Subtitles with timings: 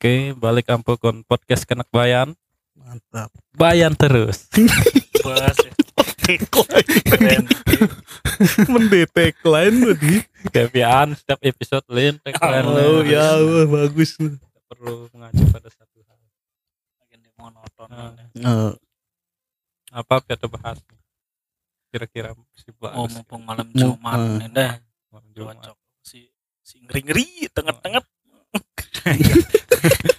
[0.00, 2.32] Oke, balik ampun podcast kenak bayan.
[2.72, 3.28] Mantap.
[3.52, 4.48] Bayan terus.
[5.20, 5.52] Ya.
[7.04, 7.44] Keren.
[8.72, 10.24] Mendetek lain tadi.
[10.48, 14.16] Kebiasaan setiap episode lain tagline Oh ya, wah, bagus.
[14.16, 14.40] Kita
[14.72, 16.16] perlu mengacu pada satu hal.
[17.04, 17.88] Makin di monoton.
[17.92, 18.72] Nah.
[18.72, 18.72] Oh,
[19.92, 20.80] Apa kita bahas?
[21.92, 24.32] Kira-kira si bahas Oh mumpung malam Mu- Jumat eh.
[24.40, 24.72] nih dah.
[25.12, 25.76] malam Jumat.
[26.00, 26.24] Si
[26.64, 28.00] si ngeri ngeri tengah-tengah.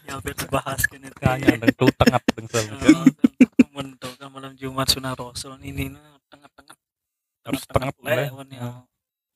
[0.08, 1.16] Ya biar dibahas kan itu.
[1.16, 3.88] Kayaknya dan tuh tengah teng selalu kan.
[4.32, 6.76] Malam Jumat sunnah Rasul ini nah tengah-tengah
[7.44, 8.32] Harus tengah lah.
[8.32, 8.70] lewat ya.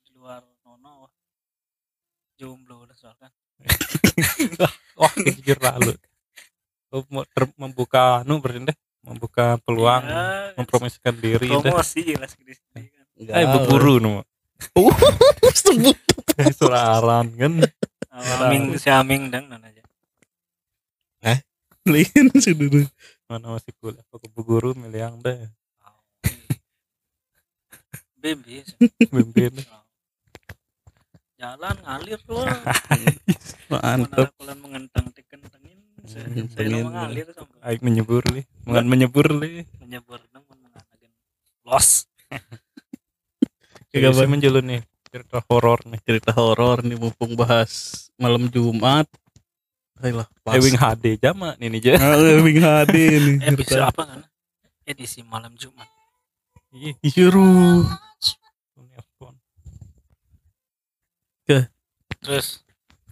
[0.02, 1.12] Di luar nono.
[2.36, 3.30] Jomblo udah soalnya.
[4.96, 5.94] Wah, kejir lalu.
[6.92, 7.04] Oh,
[7.60, 12.56] membuka nu berarti deh, membuka peluang, Ya, mempromosikan diri promosi segini segini
[12.92, 13.06] kan.
[13.20, 13.36] enggak.
[13.36, 14.14] Eh, berburu nu.
[15.60, 15.98] Sebut.
[16.60, 17.54] Suraran kan.
[18.16, 19.85] Aming si Aming dan aja.
[21.86, 22.86] Lain sudah.
[23.30, 25.50] Mana masih kuliah aku berguru milih yang deh.
[28.18, 28.66] Baby.
[29.14, 29.54] Mimpin.
[31.38, 32.42] Jalan ngalir tuh.
[33.70, 34.34] Mantap.
[34.34, 35.78] Kulan mengentang dikentengin.
[36.06, 36.30] Saya
[36.82, 39.66] mengalir sampai Aik menyebur li, mengan menyebur li.
[39.82, 41.10] menyebur namun mengatakan
[41.66, 42.06] los.
[43.90, 46.00] Kita Kagak menjulu nih cerita horor nih.
[46.06, 49.10] cerita horor nih mumpung bahas malam Jumat.
[50.04, 50.60] Ayolah, pas.
[50.60, 51.92] Ewing HD jama nih nih aja.
[52.04, 53.38] Ah, Ewing HD nih.
[53.56, 54.20] Episode apa kan?
[54.84, 55.88] Edisi malam Jumat.
[56.76, 57.88] Ih, Seru.
[58.76, 59.34] telepon.
[62.20, 62.60] Terus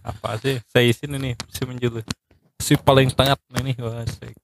[0.04, 0.60] Apa sih?
[0.68, 2.04] Saya isin ini si menjulu.
[2.60, 4.36] Si paling tengah nih nih wah asik.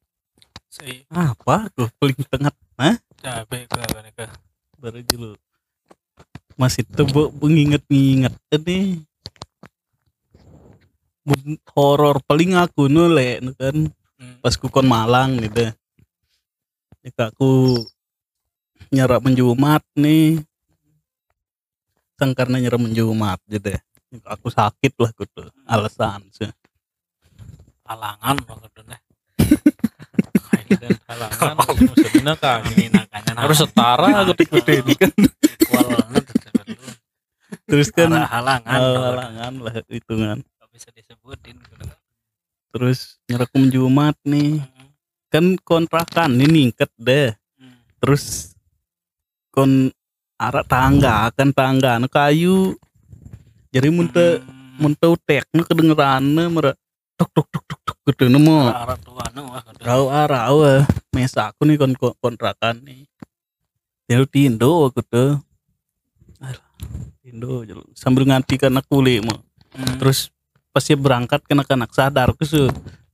[0.73, 2.55] si Apa tuh paling tengah?
[2.81, 2.97] Hah?
[3.21, 4.27] cabe ke kan ke
[4.81, 5.37] Baru dulu.
[6.57, 9.05] Masih tebuk mengingat-ingat ini.
[11.27, 13.77] Mun horor paling aku nolek kan
[14.21, 14.37] Hmm.
[14.45, 15.73] pas ku kon Malang gitu.
[17.01, 17.81] Jika aku
[18.93, 20.45] nyerap menjumat nih.
[22.21, 23.81] Sang karena nyerap menjumat gitu ya.
[24.29, 25.49] Aku sakit lah gitu.
[25.65, 26.53] Alasan sih.
[27.89, 29.01] halangan waktu deh.
[30.71, 35.11] Dan halangan maksudnya kan harus setara gitu gede ini kan.
[37.67, 38.79] Terus kan halangan.
[38.79, 40.39] eh, halangan lah hitungan.
[40.71, 41.59] Nggak bisa disebutin.
[41.59, 41.85] gitu.
[42.71, 44.63] Terus nyerap menjumat nih.
[44.63, 44.89] Hmm.
[45.27, 47.35] Kan kontrakan ini ningket deh.
[47.59, 47.83] Hmm.
[47.99, 48.55] Terus
[49.51, 49.91] kon
[50.39, 52.79] arah tangga kan tangga anu kayu.
[53.75, 54.79] Jadi munte Hmm.
[54.79, 56.79] mun tau tekno kedengeranna mere
[57.19, 59.85] tuk tuk tuk tuk tuk gitu nemu arah tua nu wah gitu.
[59.85, 60.81] rau arah wah
[61.13, 63.05] mesa aku nih kon kon- kontrakan nih
[64.09, 65.37] Jadi tindo aku tuh
[66.41, 66.65] Alah,
[67.21, 67.61] tindo
[67.93, 69.37] sambil nganti karena kulit mah
[69.71, 70.01] Hmm.
[70.01, 70.33] terus
[70.71, 72.71] pas dia berangkat kena anak sadar ke su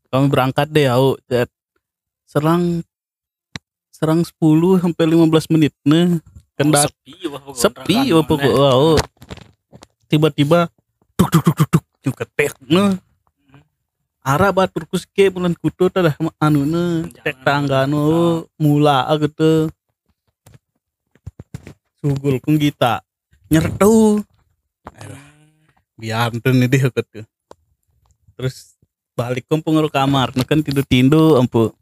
[0.06, 1.16] kami berangkat deh au.
[1.24, 1.48] Cet.
[2.26, 2.82] serang
[3.88, 6.20] serang 10 sampai 15 menit nih
[6.56, 8.70] kan Oh, sepi wah pokok mana.
[8.74, 8.92] au.
[10.06, 10.68] tiba-tiba
[11.14, 12.92] duk duk duk duk juga tek nah
[13.46, 13.62] Hmm.
[14.22, 17.06] arah batur kuske bulan kutu tada anu ne.
[17.22, 18.02] Tek tangga nu
[18.56, 19.70] mula gitu
[21.98, 23.00] sugul kung kita
[23.48, 24.20] nyertu
[24.86, 25.18] Hmm.
[25.96, 27.22] bianten ini gitu
[28.36, 28.76] terus
[29.16, 31.72] balik ke pengaruh kamar nah kan tidur tidur ampu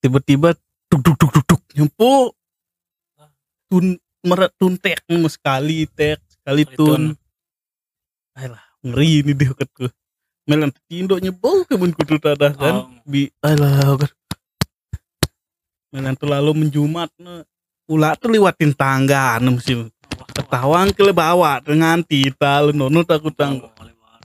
[0.00, 0.54] tiba-tiba
[0.86, 2.30] duk duk duk duk duk nyempu
[3.66, 7.14] tun meret tun tek sekali tek sekali tun.
[8.38, 9.90] ayolah ngeri ini dia ketku
[10.46, 13.02] melan tindo nyebau kemun kudu tada kan Oh.
[13.02, 14.10] bi kan.
[15.90, 17.42] melan tuh lalu menjumat nah.
[17.90, 19.90] ulah tuh lewatin tangga sih Wah,
[20.22, 20.28] wah.
[20.30, 24.22] ketawang ke bawa dengan tita lu nono takut tang Oh, boleh banget.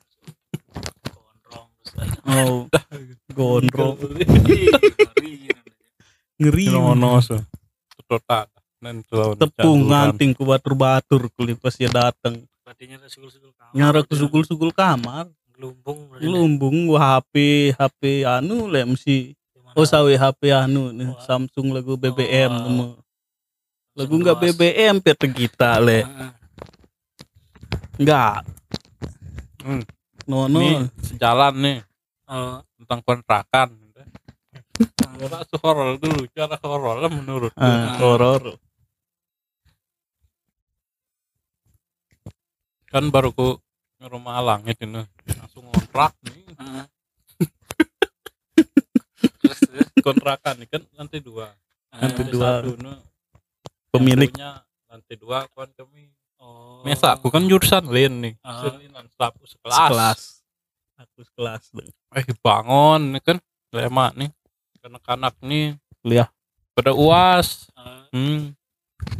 [1.10, 2.66] Gondrong terus kayak oh
[3.31, 3.96] gondrong
[6.38, 6.66] ngeri.
[6.70, 7.38] Nono so.
[8.06, 8.47] Tota.
[8.82, 13.73] Tuh tepung nganting ku batur batur kulit pas dia datang Badinya ada sugul-sugul kamar.
[13.73, 15.29] nyara ke sugul sugul kamar
[16.17, 17.34] lumbung wah HP
[17.72, 19.78] HP anu le mesti Gimana?
[19.78, 21.14] oh sawe HP anu nih.
[21.22, 22.61] Samsung lagu BBM Oh.
[22.64, 22.85] nemu
[23.94, 24.40] lagu luas.
[24.41, 26.02] BBM peta kita le
[27.97, 28.41] enggak
[29.61, 29.85] Hmm.
[30.26, 31.78] nono Ini sejalan nih
[32.32, 33.70] Oh, tentang kontrakan.
[34.98, 38.56] Cara horor dulu, cara horor menurut ah, horor
[42.88, 43.56] kan baru ku
[43.96, 45.00] ke rumah langit ini
[45.32, 46.44] langsung kontrak nih.
[49.40, 49.88] Terus terus.
[50.02, 51.54] kontrakan nih kan lantai dua
[51.92, 52.50] Lantai Eh, dua.
[52.60, 52.98] satu nih,
[53.92, 54.32] Pemilik.
[54.32, 54.52] yang punya
[54.88, 56.12] lantai dua kan kami
[56.42, 56.82] Oh.
[56.82, 58.66] Mesa aku kan jurusan lain nih Ah.
[58.66, 60.20] Selinan sapu sekelas sekelas
[61.02, 61.86] aku kelas tuh.
[62.14, 63.38] Eh bangun nih kan
[63.74, 64.30] lema nih.
[64.86, 65.78] Anak-anak nih.
[66.02, 66.30] Kuliah.
[66.78, 67.70] Pada uas.
[67.74, 68.42] Eh, hmm.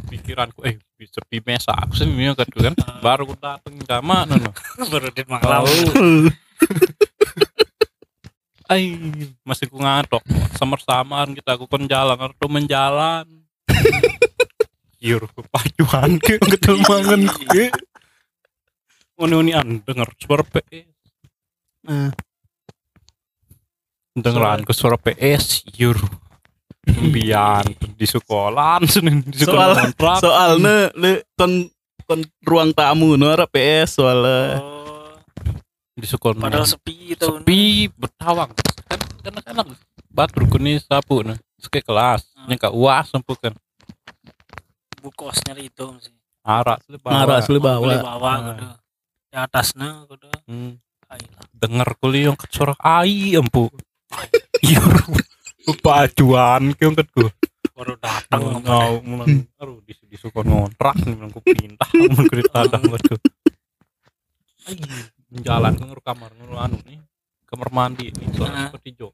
[0.06, 2.74] Pikiranku eh bisa mesa aku sih kan kan.
[3.02, 4.54] Baru aku dateng sama nono
[4.92, 5.66] baru di malam.
[8.70, 8.94] Ay
[9.48, 10.22] masih ku ngatok
[10.54, 13.26] samar-samar kita aku kon jalan atau menjalan.
[15.02, 17.74] Yur, pacuan ke ketelmangan ke.
[19.18, 20.91] Uni-unian denger suara PS.
[21.82, 22.10] Nah.
[24.12, 25.96] Dengeran ke suara PS, yur.
[26.84, 27.62] Biar
[27.94, 30.16] di sekolah, senin di sekolah Soal- kontrak.
[30.18, 31.70] soalnya le kon
[32.02, 35.14] kon ruang tamu no PS soalnya oh
[35.92, 38.98] di sekolah padahal sepi itu sepi bertawang kan
[39.30, 39.78] anak-anak
[40.08, 42.50] batur kuni sapu nah sekali kelas Hmm.
[42.50, 43.54] nyangka uas sempu kan
[44.98, 46.10] bukos nyari itu sih
[46.42, 47.12] arak sele bawa.
[47.14, 48.74] marah asli bawa Boleh bawa Ah.
[49.30, 50.82] di atasnya kudu Hmm.
[51.52, 53.68] Denger kuli yang kecorak ai empu.
[54.62, 54.94] Yur
[55.80, 57.30] pacuan ke yang kedua
[57.72, 62.34] baru datang mau mulan aduh di di suka ngontrak nih bilang ku pindah mun ku
[62.36, 63.18] ditadang waduh.
[65.32, 67.00] Jalan ke nguru kamar nguru anu nih
[67.48, 68.30] kamar mandi Ah.
[68.36, 69.08] suara seperti jo.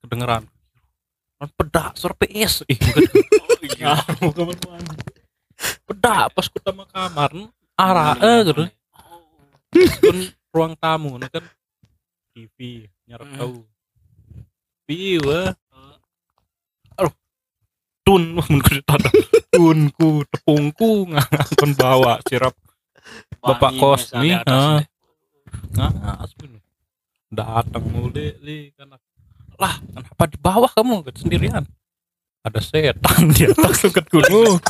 [0.00, 0.46] Kedengeran.
[1.36, 3.98] Kan pedak suara PS ih oh iya.
[4.36, 4.96] Kamar mandi.
[5.84, 7.30] Pedak pas ku tama kamar
[7.76, 8.64] arah eh gitu.
[9.76, 10.16] kan
[10.56, 11.44] ruang tamu nih kan?
[12.32, 13.56] TV nyarap tahu
[14.88, 15.52] Piwa
[16.96, 17.12] Aduh.
[18.00, 19.16] Tun mun ku ditadang
[19.52, 22.56] Tunku Tepungku Ngangkon bawa Sirap.
[23.44, 24.82] Bapak kos nih, ah.
[24.82, 24.84] deh.
[25.76, 26.60] ngas bener
[27.30, 28.96] datang mulai li kan
[29.56, 31.06] lah kenapa di bawah kamu?
[31.16, 31.64] Sendirian.
[32.44, 34.60] Ada setan di atas dekat gunung.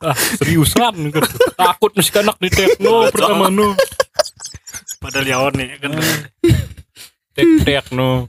[0.00, 1.24] Ah seriusan kan
[1.56, 3.72] takut si anak di tekno pertama nu
[5.06, 5.90] padahal ya nih kan?
[7.38, 8.26] Tek tekno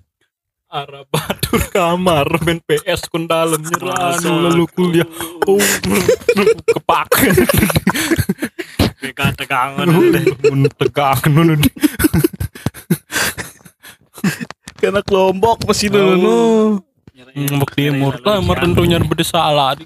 [0.70, 4.36] arah batur kamar main PS kun dalam nyerah Masuk.
[4.46, 5.10] lalu kuliah.
[5.50, 5.58] Oh
[6.70, 7.10] kepak.
[9.02, 11.58] Beka tegangan deh mun tegang nu
[14.78, 16.38] karena kelompok masih dulu no.
[17.38, 19.86] Mbak timur lah, mer tentunya bersalah di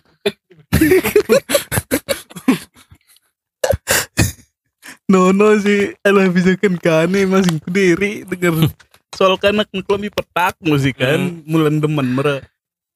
[5.12, 5.92] Nono sih.
[6.08, 8.72] Alah bisa kan kane masing kudiri denger
[9.12, 11.44] soal kanak ngekelambi petak musik kan.
[11.44, 12.48] Mulan demen mere.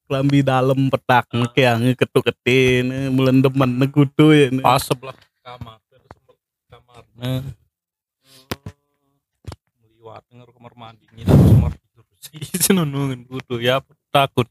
[0.08, 4.62] Kelambi dalam petak ngekang ketuk ketin mulan demen negutu ya ne.
[4.62, 6.38] pas sebelah kamar sebelah
[6.70, 7.42] kamar nah
[9.82, 12.06] meliwat denger kamar mandi ngilang kamar tidur.
[12.22, 13.82] Sih senunungin kudu ya
[14.14, 14.46] takut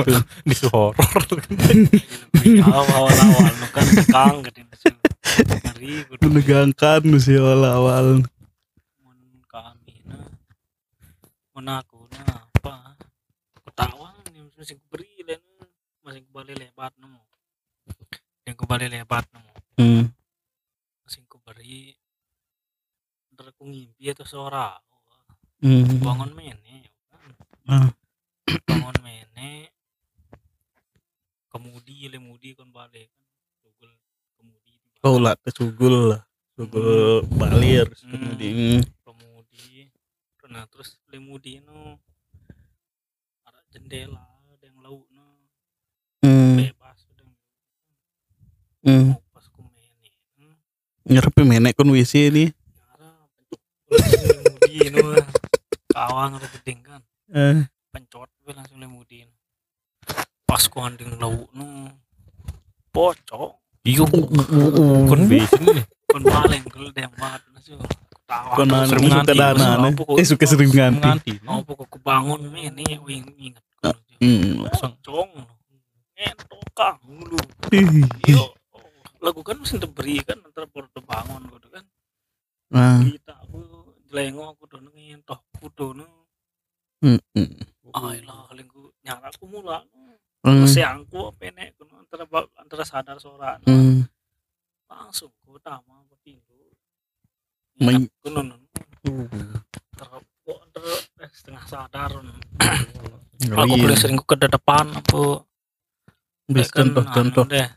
[0.00, 0.14] Gitu.
[0.48, 0.94] di horor
[2.64, 4.60] awal awal nu kan tegang gitu
[5.36, 8.24] ngeri menegangkan sih awal-awal.
[9.04, 9.18] Mun
[9.48, 10.18] kami na
[11.52, 12.96] mun aku na apa?
[13.66, 15.42] Ketawang yang masih ku beri len
[16.02, 17.22] masih ku balik lebat nemu
[18.44, 20.04] yang ku balik lebat nemu hmm.
[21.06, 21.94] masih ku beri
[23.32, 24.76] ntar aku ngimpi atau suara
[25.62, 25.86] Hmm.
[26.02, 27.30] bangun mene kan?
[27.70, 27.88] Ah.
[28.66, 29.70] bangun mene
[31.52, 33.28] kemudi lemudi kon balik kan.
[33.60, 33.92] Google
[34.40, 34.72] kemudi
[35.04, 36.24] oh lah kesugul lah.
[36.56, 38.32] Sugul balir Hmm.
[38.32, 39.92] kemudian kemudi.
[40.52, 41.96] Nah terus lemudi no
[43.44, 44.20] ada jendela
[44.52, 45.24] ada yang lauk no
[46.24, 46.60] hmm.
[46.60, 47.28] bebas udah
[48.84, 49.16] hmm.
[49.32, 50.56] pas ku mene hmm,
[51.08, 52.44] nyerepi menek kon WC ini
[53.92, 55.16] lemudi no
[55.88, 57.00] kawang udah gedeng kan.
[57.32, 57.64] Eh.
[57.92, 59.24] pencot gue langsung lemudi
[60.52, 60.54] no.
[60.54, 61.88] pas ku anding lauk no
[62.92, 63.56] pocok.
[63.88, 67.42] Iyo kon bisa nih kon baleng kalau deng banget
[68.32, 68.54] ketawa.
[68.56, 69.88] Kon sering suka nganti, dana Langsung ne.
[69.92, 73.64] apa kok- eh suka sering ganti mau pokok kebangun ini wing ingat.
[74.20, 75.30] Langsung cong
[76.16, 77.40] entokang mulu
[77.74, 78.06] Ih.
[78.28, 78.54] yo
[79.22, 81.84] lagu kan mesti diberi kan antara baru bangun gitu kan.
[82.72, 83.02] Ah.
[83.04, 83.58] kita aku
[84.08, 86.06] jelengok aku dono ngentoh aku dono.
[87.02, 87.18] Hmm.
[87.34, 87.50] hmm.
[87.92, 89.82] ay lah kalian ku nyara aku mula
[90.42, 90.66] Hmm.
[90.66, 92.26] siangku penek kuno antara
[92.58, 94.02] antara sadar soran Hmm.
[94.90, 96.18] langsung ku tama aku
[97.78, 98.42] Main- kuno
[99.94, 100.84] terkepok ter
[101.30, 102.10] setengah sadar.
[103.38, 105.46] Ngeri aku boleh sering ku ke depan apa
[106.46, 107.68] Bis kan contoh-contoh anu deh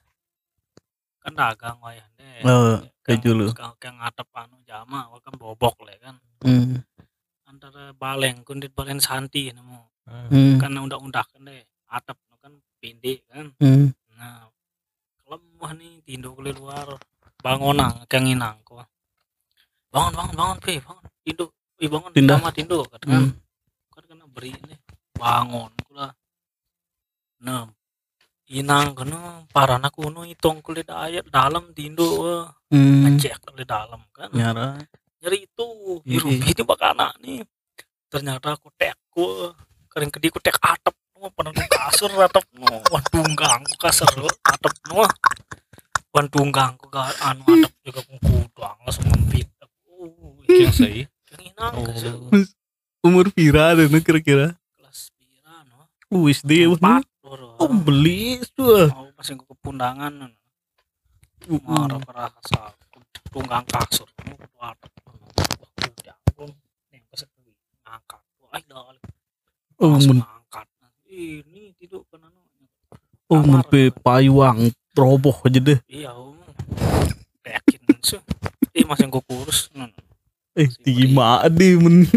[1.22, 3.46] kan dagang wayah deh Oh, kayak Kang- dulu.
[3.54, 6.82] kang- ngatep anu jama kan bobok le kan Hmm.
[7.46, 9.80] antara baleng kundit balen santi nemu
[10.34, 10.58] Hmm.
[10.58, 12.18] kan undak-undak kan deh atap
[12.86, 13.90] pendek kan Hmm.
[14.14, 14.46] nah
[15.26, 16.88] kelemah nih tindo ke luar
[17.42, 18.86] bangonang kang inang kok
[19.90, 22.38] bangun bangun bangun pe bangun induk Ih, bangun Tindak.
[22.40, 23.32] sama tinduk kata kan Hmm.
[23.90, 24.78] kan kena beri nih
[25.12, 26.08] bangun kula
[27.42, 27.66] nah
[28.48, 32.54] inang kena parana kuno itong kulit ayat dalam tinduk wah.
[32.70, 33.10] Hmm.
[33.10, 34.78] ngecek kulit dalam kan Nyara.
[35.20, 35.66] nyari itu
[36.06, 36.22] Iya.
[36.22, 37.42] hirup ini bakana nih
[38.08, 39.50] ternyata aku tek ku
[39.90, 40.94] kering kedi ku tek atap
[41.30, 44.10] ku kasur atap no wan tunggang ku kasur
[44.46, 45.02] atap no
[46.14, 49.48] wan tunggang ku anu atap juga ku kudang langsung ngempit
[49.90, 50.98] uh Yang sih.
[51.34, 52.46] yang inang Oh.
[53.06, 54.54] Umur pira ada kira-kira?
[54.78, 55.90] kelas pira no.
[56.26, 57.06] Wis dia empat
[57.58, 58.90] Oh beli tuh.
[59.16, 60.14] pas ke kepundangan
[61.66, 62.74] marah perasa
[63.34, 64.38] tunggang kasur no.
[64.38, 64.94] Ku atap
[68.66, 68.94] dah
[69.76, 70.00] Oh
[71.16, 72.40] ini tidur kan anu
[73.32, 75.80] oh pe payuang roboh aja deh.
[75.90, 76.38] iya om
[77.46, 78.20] yakin sih
[78.76, 79.92] eh masih gue kurus non
[80.56, 82.08] Eh tinggi mah deh men.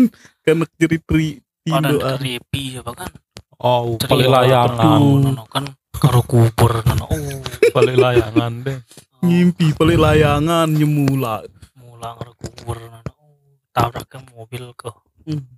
[0.46, 2.14] Kan ceri tri tindo ah.
[2.14, 3.10] creepy ya kan
[3.58, 5.02] Oh, paling layangan.
[5.50, 7.42] kan karo kubur nono oh
[7.74, 8.78] Paling layangan deh.
[9.26, 11.42] Ngimpi paling layangan nyemula.
[11.74, 13.34] mulang karo kubur nono oh
[13.74, 14.86] tabrak ke mobil ke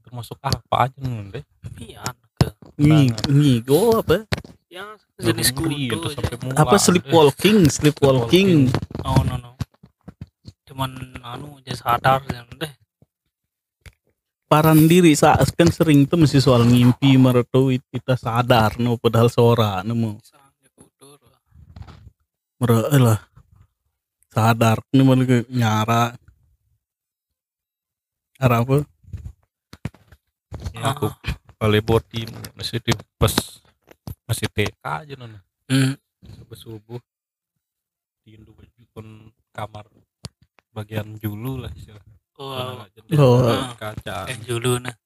[0.01, 1.45] Termasuk apa aja nih deh.
[1.77, 2.17] pian
[2.79, 4.25] ngigo apa?
[4.71, 8.71] ya jenis mulang Apa sleepwalking, sleepwalking.
[9.05, 9.59] oh nono
[10.71, 10.95] cuman
[11.27, 12.23] anu aja sadar
[12.57, 12.73] deh.
[14.47, 19.83] Paran diri saat kan sering tuh mesti soal ngimpi meretu kita sadar no padahal sora
[19.83, 21.19] nemu sange kudur
[22.63, 23.21] mere lah.
[24.31, 26.15] Sadar ini malah ke nyara.
[28.39, 28.79] Ara apa?
[30.71, 31.11] Ya, aku
[31.61, 32.25] paling boti
[32.57, 33.37] masih di pas
[34.25, 35.45] masih TK aja nona.
[35.69, 35.93] hmm.
[36.41, 37.01] Subuh subuh.
[38.25, 38.57] Tindu
[38.91, 39.07] pun
[39.51, 39.85] kamar
[40.73, 42.17] bagian julu lah istilahnya.
[42.41, 42.81] oh
[43.13, 43.77] Oh.
[43.77, 44.25] kaca.
[44.27, 44.97] eh dulu nah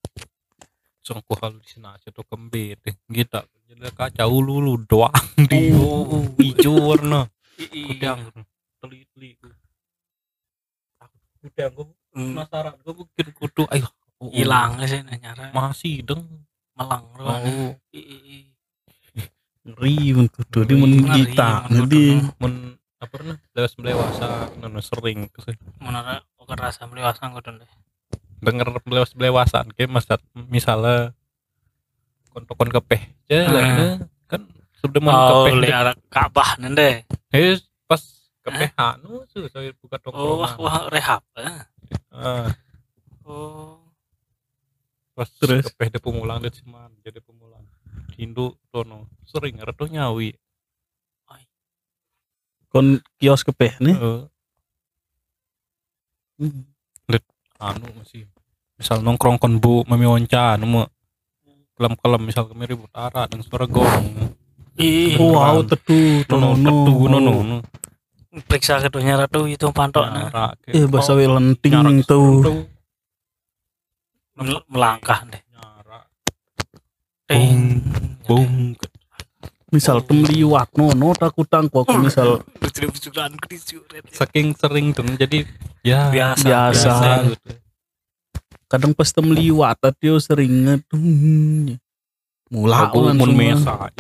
[1.05, 2.79] Songko halusinasi atau kembet
[3.11, 3.41] gitu.
[3.67, 5.13] Jendela kaca ulu ulu doang
[5.51, 6.23] di Oh.
[6.39, 7.27] hijau warna.
[7.59, 8.15] Iya.
[8.15, 8.21] Udang
[8.79, 9.35] teli-teli.
[11.03, 12.31] Aku udang gue Hmm.
[12.39, 16.25] penasaran gue bikin kudu ayo oh, hilang sih nah, nyara masih deng
[16.79, 17.73] melang oh.
[19.65, 20.61] Ngeri men kudu.
[20.69, 22.37] Di Ngeri, kita kudu, no.
[22.37, 22.55] men
[23.01, 24.29] apa pernah lewat belewasa
[24.61, 27.71] nono sering ke sini menara oke rasa melewasa gue deh
[28.45, 30.09] denger belewas belewasan kayak mas
[30.49, 31.13] misalnya
[32.33, 33.03] kontok kon kepeh.
[33.31, 33.55] Ya Hmm.
[33.55, 33.65] lah,
[34.27, 34.43] kan
[34.81, 37.57] sudah mau oh kepeh lihat Ka'bah nende eh
[37.89, 38.03] pas
[38.45, 41.61] kepeh anu tuh saya buka oh wah tongkrongan wah rehab eh.
[42.13, 42.49] Ah,
[43.29, 43.84] oh
[45.15, 45.71] pas Terus?
[45.71, 47.63] kepeh de pemulang de cuman jadi pemulang
[48.19, 50.35] Hindu tono sering redo nyawi.
[52.75, 53.95] Kon kios kepeh nih?
[53.95, 54.27] Eh,
[57.63, 58.27] anu masih
[58.75, 60.83] misal nongkrong kon bu mami onca anu
[61.79, 64.35] kelam kelam misal kami ribut arah dan suara gong
[64.75, 65.71] ih wow Beneran.
[65.71, 65.99] tetu
[66.35, 67.57] nono tono tetu nono.
[68.51, 70.51] periksa keduanya ratu itu pantok nah.
[70.67, 72.43] Eh bahasa tuh.
[72.43, 72.74] Tuh
[74.35, 76.01] Mel- melangkah deh nyara
[77.25, 77.81] Ting.
[78.23, 78.75] bung
[79.69, 84.07] misal tem liwat nono takutan kok aku misal Lucu-lucuan kedisuret.
[84.09, 85.43] saking sering tuh jadi
[85.81, 86.45] ya Biasa.
[86.45, 86.93] Biasa.
[87.27, 87.51] gitu.
[88.67, 91.07] kadang pas tem liwat tadi yo sering ngedung
[92.49, 93.91] mula aku mun mesa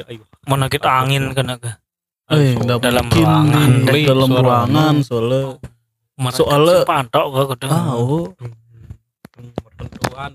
[0.44, 1.70] Mau nakit angin kena ke.
[2.28, 5.58] eh dalam ruangan dalam ruangan soalnya
[6.14, 7.66] Mereka Soalnya- pantok gua kudu.
[7.66, 8.30] ah oh
[9.74, 10.32] tertentuan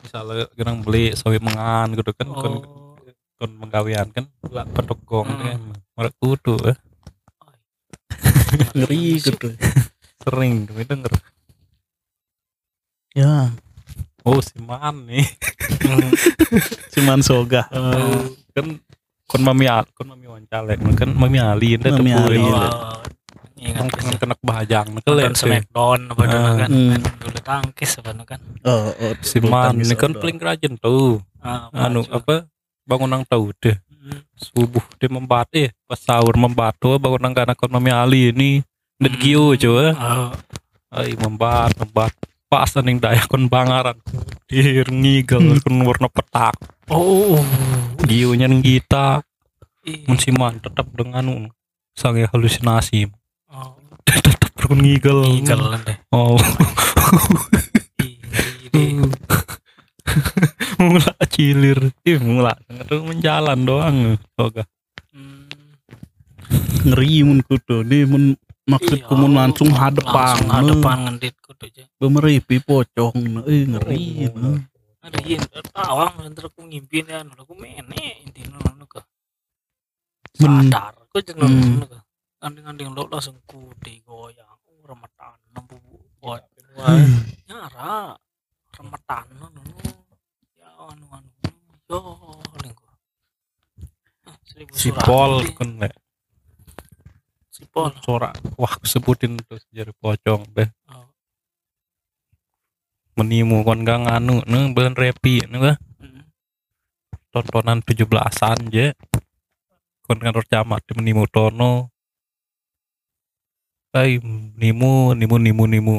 [0.00, 2.96] misalnya kita beli sawi mengan gitu kan kon Oh.
[3.38, 5.42] kon menggawean kan lah pedok gong Hmm.
[5.44, 5.60] kan
[5.94, 6.76] mereka kudu eh.
[8.74, 9.48] ngeri gitu
[10.18, 11.12] sering kami denger
[13.14, 13.52] ya
[14.24, 15.26] oh si man nih
[15.78, 16.10] Hmm.
[16.96, 18.24] cuman soga Eh,
[18.56, 18.66] kan
[19.28, 22.68] kon mami kon mami wancalek kan mami ali Mami Ali, ya.
[22.72, 22.98] Oh,
[23.58, 24.16] Ingat kan bisa.
[24.16, 26.54] kena bahajang kelek sih Smackdown apa dulu Ah.
[26.56, 26.68] kan.
[26.70, 26.90] Hmm.
[26.94, 28.40] Kan Dulu tangkis apa kan.
[28.62, 32.46] oh, oh si man ini kan paling rajin tuh Ah, anu apa
[32.82, 34.22] bangun nang tahu deh Hmm.
[34.34, 38.62] subuh dia membat eh pas sahur membat tuh bangun nang kana kon mami ali ini
[38.96, 39.20] dan Hmm.
[39.20, 40.30] giu coba Oh,
[40.94, 42.14] ay membat membat
[42.46, 43.98] pas ning daya kon bangaran
[44.46, 46.54] dir ngigel kon warna petak
[46.88, 47.42] Oh.
[48.00, 49.20] giunya ning kita
[49.82, 50.06] Ih.
[50.06, 51.50] mun si man tetap dengan
[51.92, 53.10] sange halusinasi
[53.48, 53.72] Oh.
[54.58, 55.96] kon ngigel Ngigel deh.
[56.12, 56.36] oh
[58.04, 58.88] Ih, ngeri deh.
[60.76, 63.96] mula cilir ih mula itu menjalan doang
[64.36, 64.64] Oga.
[65.10, 65.48] Hmm.
[66.84, 68.36] ngeri mun kudu di mun
[68.68, 73.16] maksudku Iya, mun langsung hadepan langsung hadepan ngendit kudu aja bemeripi pocong
[73.48, 74.60] eh ngeri nah.
[75.08, 75.40] ngeriin
[75.72, 78.60] tawang ntar aku ngimpin ya aku mene intinya
[80.36, 82.06] sadar aku jeneng Hmm.
[82.38, 85.76] Anding-anding lo langsung ku digoyang Oh, remetan nembu
[86.18, 86.42] buat
[86.78, 87.26] Hmm.
[87.50, 88.14] nyara
[88.72, 89.62] remetan anu
[90.54, 91.30] ya anu anu
[91.90, 91.98] yo
[92.62, 92.86] lingku
[94.22, 95.02] Ah, seribu si surat.
[95.02, 95.52] Pol nanti.
[95.58, 95.90] kan le
[97.50, 101.10] si pol suara wah sebutin terus jadi pocong deh Oh.
[103.18, 106.22] menimu kon gak nganu nih ben repi nih bah Mm.
[107.34, 108.94] tontonan 17-an je
[110.06, 111.90] kon kantor camat menimu tono
[114.04, 114.22] ay
[114.58, 115.96] nimu nimu nimu nimu.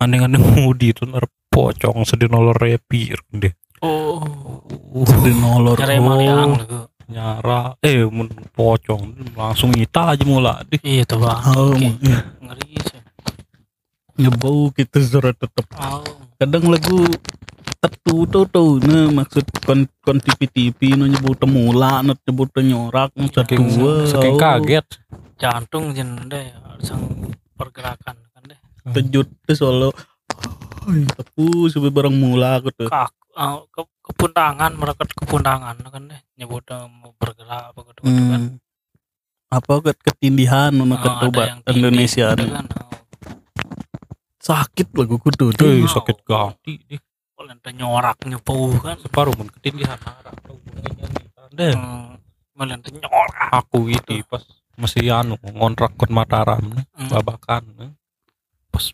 [0.00, 3.52] Aneh aneh mudi itu ner pocong sedih nolor repi deh.
[3.84, 4.22] Oh.
[5.24, 5.86] Di nolor oh.
[5.86, 6.56] lho
[7.12, 10.80] nyara eh mun pocong langsung ita aja mula deh.
[10.80, 11.88] Iya tuh bang Oh, Oke.
[12.08, 12.18] iya.
[12.40, 13.00] ngeri sih.
[14.16, 15.66] Ngebau gitu surat tetep.
[15.76, 17.06] Oh kadang lagu
[17.78, 23.14] tetu tuh tuh nah maksud kon kon tipi tipi no nyebut temula no nyebut nyorak
[23.14, 24.82] no saking dua saking kaget
[25.42, 26.54] jantung jen deh
[26.86, 28.58] sang pergerakan kan deh.
[28.94, 29.90] Tejut tuh solo
[30.86, 32.86] tepu sampai barang mula aku tuh.
[32.86, 36.20] Kak ah, ke, kepuntangan mereka kepuntangan kan deh.
[36.38, 38.42] Nyebut eh, mau bergerak apa gitu kan.
[38.54, 38.62] Hmm.
[39.52, 41.28] apa ket ketindihan no Oh,
[41.68, 42.96] Indonesia kan oh,
[44.40, 47.02] sakit lagu kudu Tuh, tuh sakit gati deh.
[47.42, 48.96] Teh nyorak nyepuh kan.
[49.02, 49.98] Separuh mun ketindihan
[51.52, 51.74] deh.
[51.74, 52.16] Hmm,
[52.54, 53.50] malah nyorak.
[53.52, 54.40] Aku itu pas
[54.76, 56.62] masih anu ngontrak kon Mataram
[56.96, 57.08] Hmm.
[57.12, 57.92] babakan nih.
[58.72, 58.88] pas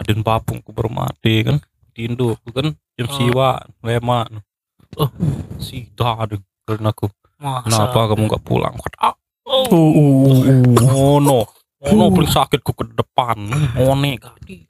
[0.00, 1.60] adin papung ku baru mati kan?
[1.92, 2.72] Tindo aku kan?
[2.96, 3.14] Jam Oh.
[3.16, 3.48] siwa
[3.84, 4.24] lema
[4.96, 5.10] oh.
[5.60, 7.12] Si ada karena aku.
[7.40, 8.76] Kenapa kamu nggak pulang?
[9.00, 10.12] Ah oh, oh, oh,
[10.76, 10.94] oh.
[10.94, 11.38] oh no
[11.82, 11.92] oh.
[11.96, 14.68] no paling sakit ku ke depan oh nih gati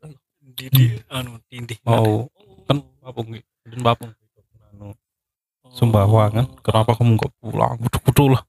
[0.61, 2.29] Didi, anu tindih oh.
[2.69, 4.13] kan papung adin papung
[4.73, 4.93] anu
[5.71, 6.51] Sumbawa kan?
[6.67, 7.79] Kenapa kamu nggak pulang?
[7.79, 8.43] Betul betul lah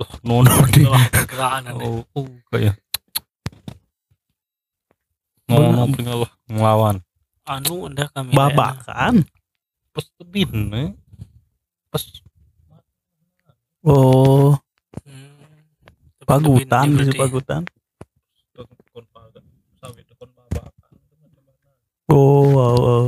[0.00, 2.76] oh, no no deh Wah, pergerakan deh oh, oh kayak
[5.44, 6.96] ngomong tinggal lah ngelawan.
[7.44, 9.28] Anu udah kami babakan?
[9.92, 10.88] Pas tebin nih
[11.92, 12.02] pas
[13.84, 14.56] oh.
[15.04, 15.36] Hmm.
[16.24, 17.62] pagutan di Berarti- pagutan.
[22.04, 23.06] Oh wow, wow.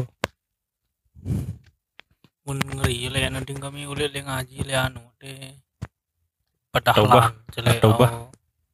[2.46, 5.34] mun ngeri le nanti kami ulit le ngaji le anu de
[6.82, 7.26] Taubah.
[7.32, 8.10] pedahlan jelek Taubah.
[8.10, 8.28] oh.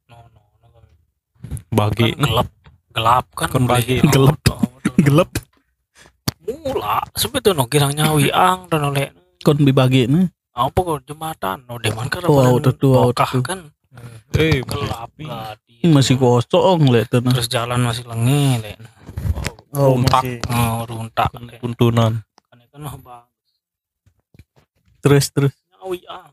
[0.08, 0.78] no no no
[1.72, 2.48] bagi kan gelap
[2.92, 3.80] gelap kan Kon mulai.
[3.80, 3.96] bagi.
[4.00, 4.38] Oh, Gelap.
[5.00, 5.30] gelap
[6.42, 9.08] mula sebetulnya no kirang nyawi ang dan oleh
[9.40, 13.40] kon dibagi nih apa kok jembatan no deman kan Wow, tetu, wow, bokah tetu.
[13.40, 13.60] kan
[14.36, 15.84] eh gelap gadi.
[15.88, 17.04] masih kosong nah.
[17.08, 18.72] terus jalan masih lengi le
[19.72, 20.22] oh runtak.
[20.22, 23.24] masih oh runtak tuntunan kan itu noh bang
[25.00, 26.31] terus terus nyawi ang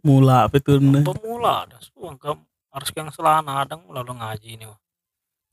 [0.00, 1.04] mula apa tuh nah.
[1.04, 4.68] pemula ada suang kam harus yang selana ada lalu ngaji nih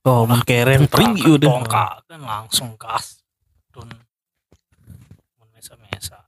[0.08, 1.50] oh mengkereng Putra tri kan udah.
[1.52, 3.20] tongkak kan langsung kas
[3.72, 3.90] tun.
[5.52, 6.20] Mesa mesa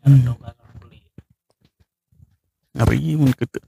[0.00, 0.32] Hmm.
[0.80, 1.04] beli.
[2.72, 3.60] Ngeri mun gitu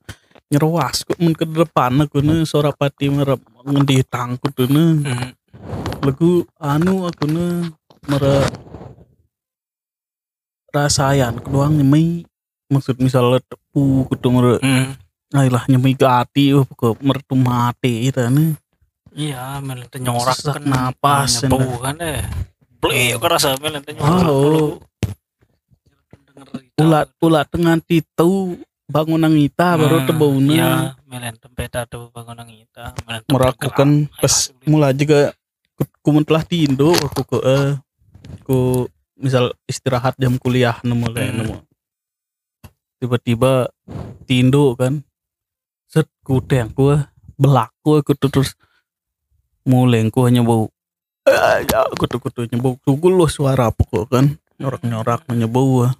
[0.49, 5.31] nyeruas kok mun ke depan aku nih sorapati merep ngendi tangku tuh nih Hmm.
[6.01, 7.69] lagu anu aku nih
[8.09, 8.49] mere
[10.73, 12.25] rasayan keduang nyemai
[12.73, 13.85] maksud misalnya tepu
[14.27, 14.97] mere Hmm.
[15.31, 18.57] ayolah nyemai ke hati oh ke mertu mati itu nih
[19.13, 22.25] iya melente nyorak Sesak kan napas, bau kan deh
[22.79, 24.81] beli aku rasa melente nyorak Oh.
[26.75, 30.71] Ulat ulat dengan titu bangunan kita baru Hmm, tebauna iya
[31.03, 34.67] melente peta tuh bangunan kita merakukan pas beli.
[34.67, 35.33] mulai juga
[35.73, 37.71] ku- kumun telah tindo aku ke eh
[38.43, 41.15] ku misal istirahat jam kuliah nemu Hmm.
[41.15, 41.55] nemu
[43.03, 43.67] tiba-tiba
[44.31, 45.03] tindo kan.
[45.91, 46.95] Set ku teng ku
[47.35, 48.55] belaku aku tuh terus
[49.67, 50.71] mulai ku hanya bau
[51.27, 54.27] eh ya kutu kutu nyebau tugul loh suara pokok kan.
[54.63, 55.95] Nyorak nyorak nyebau ah.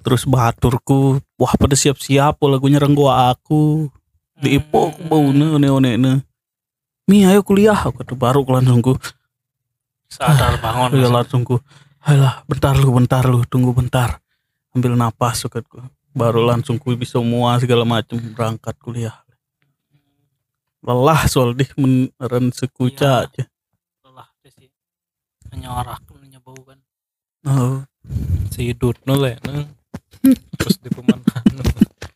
[0.00, 3.92] terus baturku wah pada siap-siap lagu nyerang gua aku.
[4.40, 6.12] Di ipo aku bau ne ne ne ne.
[7.06, 8.96] Mi ayo kuliah aku tuh baru aku langsung ku.
[10.08, 11.60] Sadar bangun ya langsung ku.
[12.06, 14.22] Ayolah bentar lu bentar lu tunggu bentar
[14.76, 15.80] ambil napas sukatku
[16.12, 19.16] baru langsung ku bisa semua segala macam berangkat kuliah.
[20.84, 23.28] Lelah soal dih meren sekuca Iya.
[23.28, 23.44] aja.
[24.04, 24.68] lelah sih.
[25.52, 26.78] Menyorak menyebau kan
[27.48, 27.82] oh.
[28.52, 29.64] si dut no le no.
[30.56, 31.64] terus di pemandangan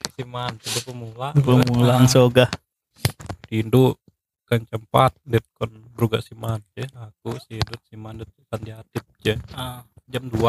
[0.06, 2.46] si siman itu pemula Pemulang soga.
[3.48, 3.98] di Indo
[4.46, 6.86] kan cempat dit kon bruga siman ya.
[7.10, 9.38] Aku si Dut siman Dut kan diatip ya.
[9.54, 10.40] Ah, jam 2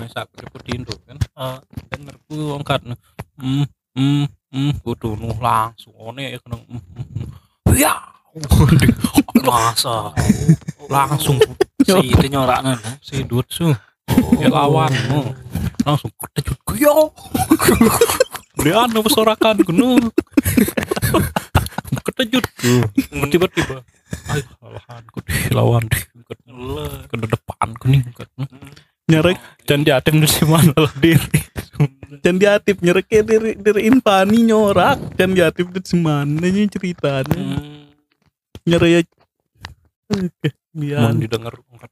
[0.00, 1.20] masa aku di Indo kan?
[1.36, 1.58] Ah,
[1.92, 2.80] denger ku angkat
[3.36, 5.92] hmm hmm hmm kudu nu langsung.
[6.00, 7.28] One kena hmm, hmm, hmm.
[7.76, 7.94] ya
[9.48, 10.16] masa?
[10.88, 11.36] Langsung.
[11.84, 12.94] Si itu nyoraknya nah.
[13.04, 13.68] si Dut su.
[14.40, 15.36] Ya lawan nu.
[15.84, 17.12] Langsung kejut ku yo.
[18.56, 20.00] Beli anu pesorakan ku nu.
[22.20, 22.44] Kejut
[23.32, 23.80] tiba-tiba
[24.28, 25.24] ay alahan ku
[26.52, 27.08] Lah.
[27.08, 28.02] ke depan ku nih
[29.10, 29.38] Nyerek.
[29.66, 31.40] Dan diatim di mana lah diri.
[32.22, 35.18] Dan diatip nyereknya dari dari Infani nyorak.
[35.18, 37.38] Dan diatip di semana nih ceritanya?
[37.38, 37.90] Hmm.
[38.66, 39.06] nyerek
[40.10, 40.22] mau
[40.74, 41.10] biar.
[41.16, 41.90] Didengar angkat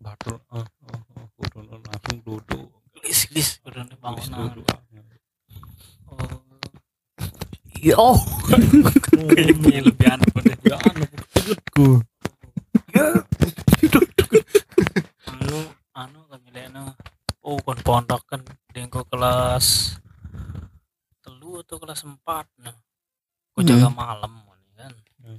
[0.00, 1.26] batur ah ah ah,
[1.60, 2.68] nu langsung duduk.
[3.00, 4.60] Lis, lis, udah bangunan.
[6.08, 6.40] Oh,
[7.80, 8.16] yo.
[9.30, 11.88] Kayaknya lebih aneh pada ya anu kejutku
[15.26, 15.58] anu
[15.96, 16.94] anu kami lena
[17.50, 19.98] oh pondok kan dengko kelas
[21.18, 22.76] telu atau kelas empat nah
[23.50, 24.46] ku jaga malam
[24.78, 25.36] kan Hmm.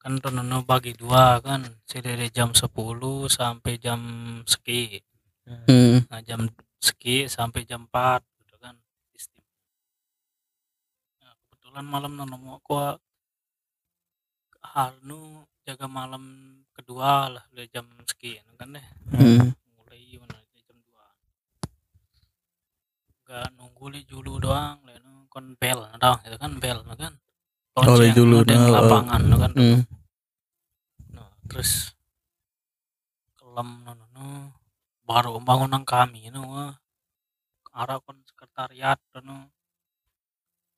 [0.00, 2.72] kan tonono bagi dua kan dari jam 10
[3.28, 4.00] sampai jam
[4.48, 4.96] seki
[5.44, 6.08] hmm.
[6.08, 6.48] nah jam
[6.80, 8.80] seki sampai jam 4 gitu kan.
[11.20, 12.96] Nah, kebetulan malam nemu aku
[14.72, 16.24] anu jaga malam
[16.72, 19.52] kedua lah dari jam seki kan deh Hmm.
[19.76, 20.78] mulai mana dari jam
[23.28, 27.12] 2 nggak nunggu li dulu doang lalu kon bel dong itu kan bel nah kan
[27.78, 28.74] Oh, Lonceng, dulu, lonceng nah, oh.
[28.74, 29.80] lapangan nah kan Hmm.
[31.14, 31.94] Nah, terus
[33.38, 34.26] kelem no, no, no.
[35.06, 36.72] baru bangunan kami no
[37.70, 39.52] arah kon sekretariat no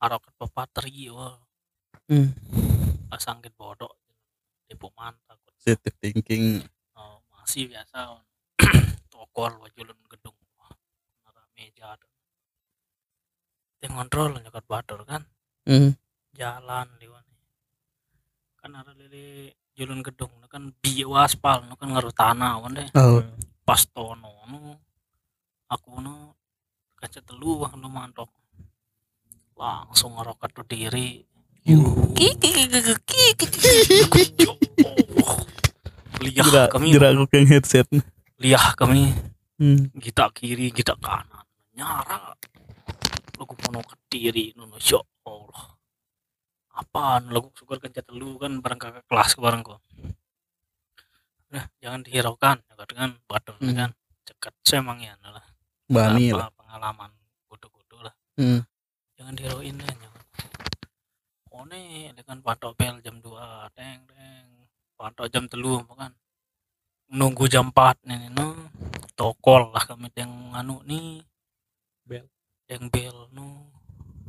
[0.03, 1.39] arah ke pepatri wah
[2.11, 2.35] Hmm.
[3.15, 3.95] sangkit bodoh
[4.67, 6.67] depo mantap positive thinking
[6.99, 8.19] oh, masih biasa
[9.15, 10.75] tokol wajulun gedung wah
[11.31, 11.47] arah
[13.81, 15.25] Dia ngontrol nyekat batur kan
[15.65, 15.97] hmm.
[16.37, 17.33] jalan di mana
[18.61, 23.25] kan ada lele julun gedung kan biu aspal kan ngaruh tanah kan deh oh
[23.71, 24.75] pas tono nu
[25.71, 26.35] aku nu
[26.99, 28.27] kaca telu wah nu mantok
[29.55, 31.23] langsung ngeroket tuh diri
[36.19, 37.87] liah jerak kami jerak aku yang headset
[38.43, 39.15] liah kami
[39.63, 39.95] hmm.
[40.03, 41.47] kita kiri kita kanan
[41.79, 42.35] nyara
[43.41, 45.81] lagu pono ke diri nu ya Allah.
[46.77, 49.81] Apaan lagu syukur kencet telu kan bareng kakak kelas bareng kok
[51.51, 53.75] nah jangan dihiraukan ya dengan badan Hmm.
[53.75, 53.91] kan?
[54.23, 55.43] Cekat semangnya lah.
[55.91, 56.49] Bani apa lah.
[56.55, 57.11] pengalaman
[57.51, 58.15] kudu-kudu lah.
[58.39, 58.63] Hmm.
[59.19, 60.25] jangan dihirauin deh jangan.
[61.51, 64.47] One dengan patok bel jam 2 teng teng.
[64.95, 66.15] Patok jam telu kan?
[67.11, 68.71] Nunggu jam 4 nih no
[69.19, 71.27] tokol lah kami yang anu nih.
[72.07, 72.31] Bel.
[72.71, 73.67] Yang bel no.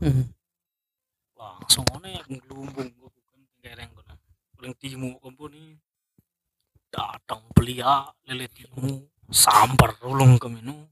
[0.01, 0.34] Hmm.
[1.38, 4.13] langsung one ngelumbung gua bukan kereng kono
[4.58, 5.69] paling timu kamu nih
[6.89, 9.06] datang belia lele timu.
[9.30, 10.89] Sambar ulung kami nu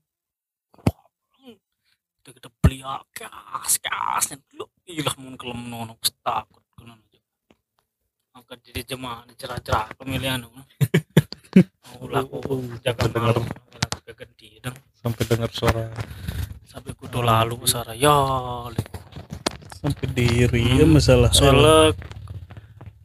[2.22, 7.20] kita kita belia kas kas lu ilah mun kelem nono takut aja.
[8.38, 10.54] Angkat jadi jemaah cerah cerah pemilihan nu
[12.00, 13.36] ulah aku jaga Dengar.
[13.36, 15.90] malam sampai dengar suara
[16.70, 18.14] sampai kudu lalu sara ya
[18.70, 18.84] le.
[19.82, 20.94] sampai diri ya Hmm.
[21.02, 21.98] masalah soalnya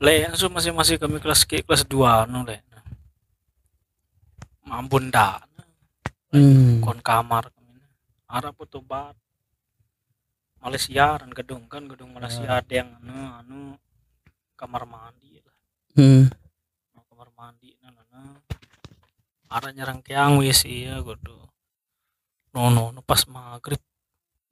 [0.05, 2.61] le so masih masih kami kelas ke kelas dua nu le
[4.69, 5.41] mampun dah
[6.37, 6.85] hmm.
[6.85, 7.81] kon kamar kami
[8.29, 9.17] arah putu bat
[10.61, 13.61] Malaysia dan gedung kan gedung Malaysia ada yang anu anu
[14.61, 15.57] kamar mandi lah
[15.95, 16.27] Hmm.
[17.07, 18.35] Kamar mandi nah, nah, nah.
[19.47, 21.44] arah nyerang keang wis iya gitu
[22.55, 23.83] no no, no pas maghrib.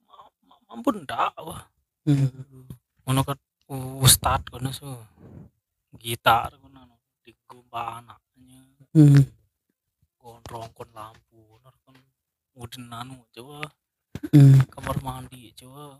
[0.07, 1.63] Ma- ma- mampun dah wah.
[2.03, 2.67] Hmm.
[3.07, 3.39] ono kan
[4.05, 4.87] ustad kono su
[6.01, 8.59] gitar kono anu digumpa anaknya.
[8.93, 9.23] Hmm.
[10.19, 11.95] gondrong kon lampu ntar kan.
[12.61, 13.71] Udin anu coba.
[14.31, 14.59] Hmm.
[14.73, 15.99] kamar mandi coba.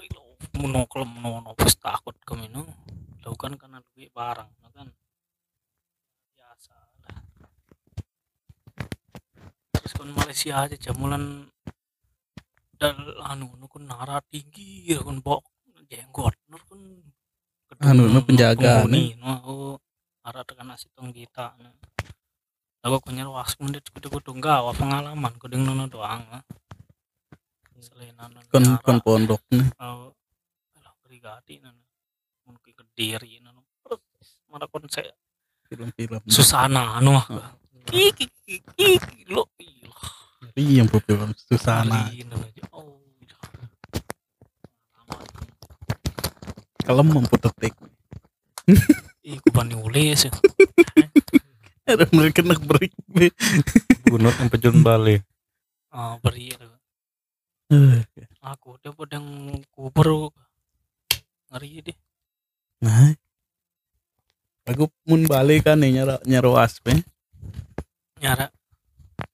[0.00, 0.22] Ilo,
[0.56, 2.48] monokel mono pas takut kami
[3.20, 4.88] tahu kan karena duit barang no kan
[6.32, 6.72] biasa
[7.04, 7.20] lah
[9.70, 11.48] terus kon Malaysia aja jamulan
[12.80, 12.96] dan
[13.28, 15.44] anu nu kan nara tinggi ya kan bok
[15.90, 16.80] jenggot nu kan
[17.80, 19.76] Anu, nu penjaga, penghuni nu oh
[20.24, 21.70] nara tekan nasi tong kita nu
[22.80, 26.44] aku punya was menit kudu kudu wah pengalaman kudu nono doang ah.
[27.80, 30.12] selain anu kon kon pondok nih au
[30.76, 31.80] alah brigadi nanu
[32.44, 35.12] mun ke kediri nanu persis mana kon saya
[35.68, 37.16] film-film susana anu
[37.90, 39.50] aku iki iki iki lo
[40.54, 42.06] iya po film susana
[42.70, 43.02] oh
[46.86, 47.74] kalau mau detik
[49.26, 50.30] ih kubani ule sih
[51.90, 53.34] ada mereka nak break be.
[54.06, 55.26] Gunung yang pejun balik.
[55.90, 56.70] ah beri itu.
[57.74, 58.06] Eh,
[58.38, 59.26] aku udah pedang
[59.74, 60.30] kubur
[61.50, 61.98] ngeri deh.
[62.78, 63.10] Nah.
[64.70, 67.02] Aku mun balik kan nih nyara nyara aspe
[68.20, 68.46] nyara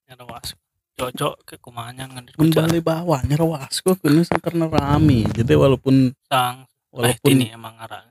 [0.07, 0.55] nyara was
[0.97, 5.29] cocok ke kumanya balik bawah nyara wasko kena karena rame.
[5.29, 8.05] Jadi walaupun sang eh walaupun ini emang ngarang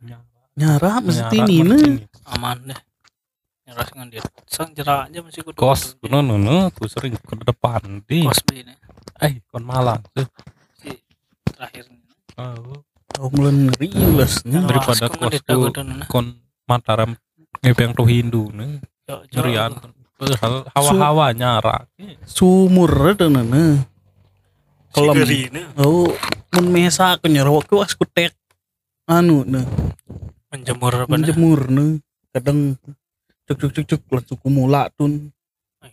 [0.55, 2.81] nyara mesti Nyara, ini mesti nih aman deh.
[3.67, 7.35] Nyara ngandir sang jerak aja masih kudu Kos, kudu- no no no, aku sering ke
[7.43, 8.23] depan di.
[8.23, 8.77] kos B nih
[9.19, 10.29] Eh, kon Malang tuh.
[10.79, 10.93] si
[11.43, 11.89] terakhir
[12.37, 12.85] Oh,
[13.17, 16.05] oh mulai ngeri lesnya Daripada was, kok nah.
[16.07, 16.37] kon
[16.69, 17.17] Mataram
[17.65, 18.79] ngepeng tuh Hindu nih.
[19.33, 19.73] Ngerian.
[20.17, 21.85] Padahal hawa-hawa nyara.
[22.25, 23.85] sumur nana
[24.97, 25.77] geri, nah.
[25.85, 26.09] oh
[26.57, 28.33] mun mesa aku nyara waktu was kutek.
[29.07, 29.63] Anu nah
[30.49, 32.01] menjemur apa menjemur nih
[32.33, 32.81] kadang
[33.45, 35.31] cuk cuk cuk cuk langsung kumula tun
[35.85, 35.93] Ay.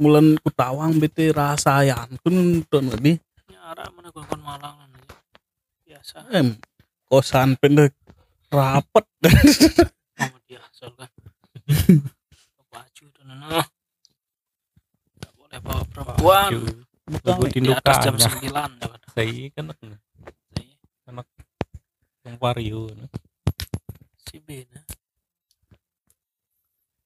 [0.00, 3.20] mulan kutawang bete rasayan kun tun lebih
[3.52, 5.04] nyara mana gua kon malang nah.
[5.84, 6.16] biasa.
[6.32, 6.56] Em
[7.08, 7.92] kosan pendek.
[8.52, 9.06] Rapet.
[10.18, 11.10] Mama dia asal kan.
[13.34, 13.60] baju tuh nana.
[15.18, 16.50] Gak boleh bawa perempuan
[17.50, 18.70] di atas jam tindukannya.
[19.14, 19.66] 9 kan.
[20.54, 21.22] Saya
[22.24, 22.88] yang vario.
[24.24, 24.84] Si B nah.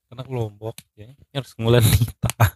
[0.09, 1.11] Karena Lombok ya.
[1.35, 2.33] Harus ngulan nita.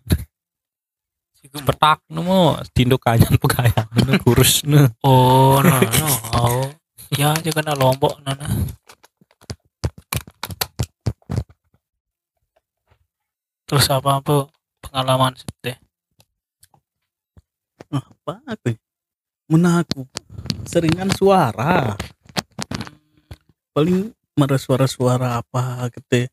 [1.43, 4.87] Petak nemo tindukannya pegayang nu kurus nu.
[5.03, 6.09] Oh, no, no.
[6.39, 6.71] Oh.
[7.19, 8.47] Ya, kena lombok nana.
[13.73, 14.53] Terus apa apa
[14.85, 15.49] pengalaman sih
[17.89, 18.77] apa aku
[19.49, 20.05] menaku.
[20.69, 21.97] Seringan suara.
[23.73, 26.29] Paling mara suara-suara apa gitu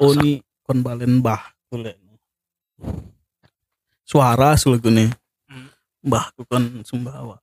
[0.00, 1.92] oh ini kon balen bah kule
[4.06, 5.10] suara sulagu nih
[5.50, 5.66] Hmm.
[6.06, 7.42] mbah ku kon sumbawa.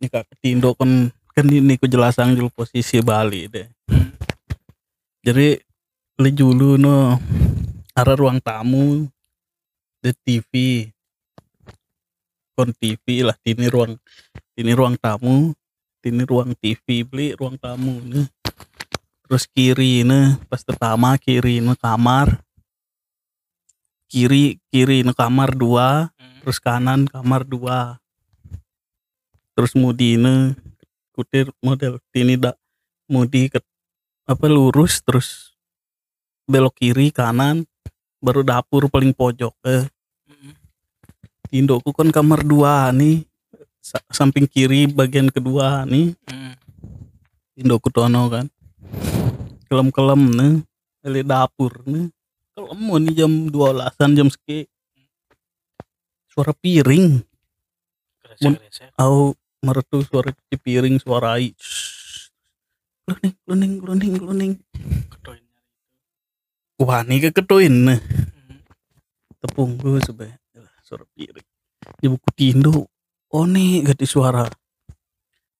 [0.00, 3.68] Ini kak ketindo kon kan ini ku jelasang dulu posisi Bali deh.
[3.92, 4.12] Hmm.
[5.20, 5.60] jadi
[6.24, 7.20] li dulu no
[7.98, 9.10] ada ruang tamu
[9.98, 10.52] di TV
[12.54, 13.98] kon TV lah ini ruang
[14.54, 15.50] ini ruang tamu
[16.06, 18.30] ini ruang TV beli ruang tamu nih
[19.28, 22.40] terus kiri nih pas pertama kiri nih kamar.
[24.08, 26.40] Kiri kiri nih kamar dua Hmm.
[26.40, 28.00] terus kanan kamar dua.
[29.52, 30.56] Terus mudi nih
[31.12, 32.56] kutir model ini dak
[33.04, 33.60] mudi ke
[34.24, 35.52] apa lurus terus
[36.48, 37.68] belok kiri kanan
[38.18, 39.86] baru dapur paling pojok eh.
[40.28, 40.52] Hmm.
[41.54, 43.24] indokku kan kamar dua nih
[43.78, 46.12] Sa- samping kiri bagian kedua nih.
[46.28, 46.54] Hmm.
[47.56, 48.46] indokku tono kan
[49.68, 50.54] kelem kelem nih
[51.04, 52.08] dari dapur nih.
[52.58, 54.66] Mau nih jam dua belasan jam seki.
[56.28, 57.22] Suara piring.
[58.98, 61.50] Au meretu suara cuci piring suara ai
[63.08, 64.52] kluning kluning kluning kluning
[65.10, 65.47] Kedoin.
[66.78, 68.62] Wah nih keketuin nih Hmm.
[69.42, 70.38] tepung gue sebenarnya
[70.80, 71.46] suara piring.
[72.00, 72.88] Di buku tindo
[73.28, 74.46] one gak di suara.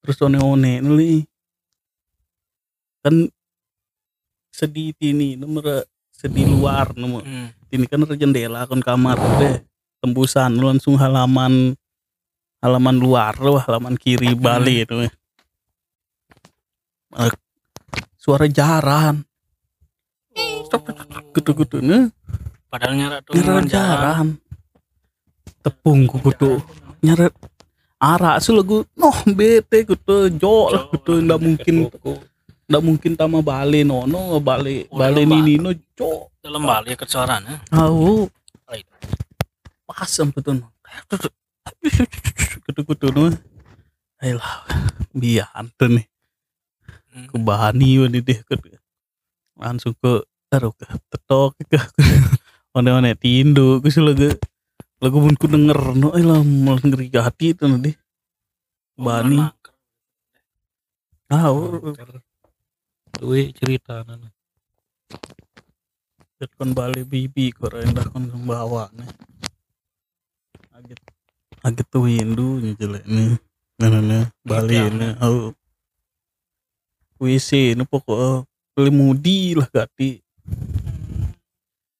[0.01, 1.23] Terus one one nih
[3.05, 3.15] kan
[4.51, 7.23] sedih ini nomor sedih luar nomor.
[7.23, 7.53] Hmm.
[7.69, 9.61] ini kan jendela kan kamar deh
[10.01, 11.77] tembusan langsung halaman
[12.59, 15.05] halaman luar loh halaman kiri Bali itu
[17.19, 17.33] Eh,
[18.17, 19.28] suara jaran
[21.35, 22.13] gitu gitu nih
[22.69, 23.69] Padahal nyara tuh jaran dengan jaran.
[23.73, 24.27] jaran
[25.65, 26.61] tepung kudu
[27.01, 27.33] nyaret
[27.99, 31.89] arak sih lagu noh bete gitu jol gitu ndak mungkin
[32.69, 35.25] ndak mungkin tama bale nono bale lomba.
[35.25, 37.61] nini no jo Dalam balik ke suara nah.
[37.69, 38.29] tahu
[39.89, 40.63] pasam betul
[42.69, 43.33] gitu gitu no
[44.23, 44.63] ayolah
[45.17, 46.07] biar tuh nih
[47.27, 48.39] ke Bani wani deh
[49.59, 51.77] langsung ke taruh ke tetok ke
[52.77, 54.33] one one tindo ke sih lagu
[54.99, 57.93] lagu pun ku denger no eh lah malah ngeri hati itu nanti
[58.99, 59.75] Bani Mangker.
[61.31, 61.95] tahu
[63.19, 64.27] Duit cerita nana.
[66.59, 69.11] kon balik bibi kok rendah kon bawa nih
[70.71, 71.01] Kaget.
[71.67, 73.35] agak tuh Hindu jelek nih
[73.79, 74.87] nah nah Bali Iya.
[74.91, 75.51] nih oh
[77.19, 78.47] WC ini pokok
[78.79, 80.23] beli mudi lah gati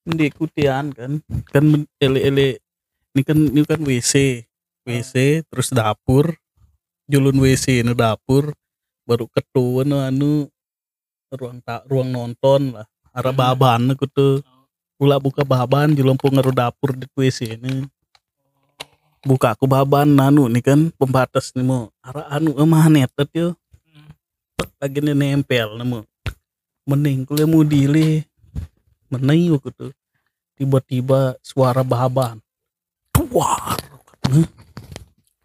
[0.09, 1.21] Ndek kutian kan.
[1.53, 2.57] Kan men- ele-ele
[3.13, 4.43] ini kan ini kan WC
[4.85, 6.33] WC terus dapur.
[7.05, 8.53] Julun WC ini dapur.
[9.05, 10.49] Baru ketua no anu
[11.33, 12.87] ruang tak ruang nonton lah.
[13.13, 13.41] Arah Hmm.
[13.41, 14.41] baban aku tuh
[14.99, 17.87] Ula buka baban julun ngaruh dapur di WC ini.
[19.23, 23.55] Buka aku baban anu nih kan pembatas nih mau arah anu emah netet yo.
[24.79, 26.03] Lagi nih nempel nemu
[26.89, 28.25] mending kuliah mau dile
[29.13, 29.91] mening aku tuh
[30.59, 32.43] tiba-tiba suara baban
[33.15, 33.79] tuar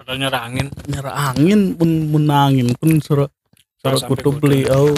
[0.04, 0.68] padahal nyerah angin.
[0.84, 3.24] Nyerah angin pun menangin pun suara
[3.80, 4.92] suara kutu beliau.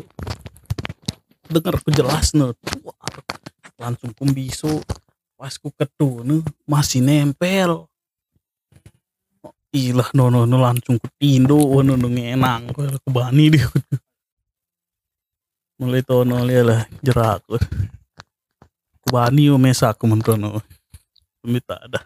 [1.46, 3.22] Dengar aku jelas no tuar
[3.79, 4.83] langsung kumbisu
[5.38, 7.87] pas ku ketu no, masih nempel.
[9.46, 11.55] Oh, ilah no no no langsung ku tindo
[11.87, 13.70] no no ngenang ko aku bani dia.
[15.79, 17.46] Mulai tono lah jerak
[19.07, 20.59] ku bani yo mesa aku mentono
[21.38, 22.03] Demi tak ada.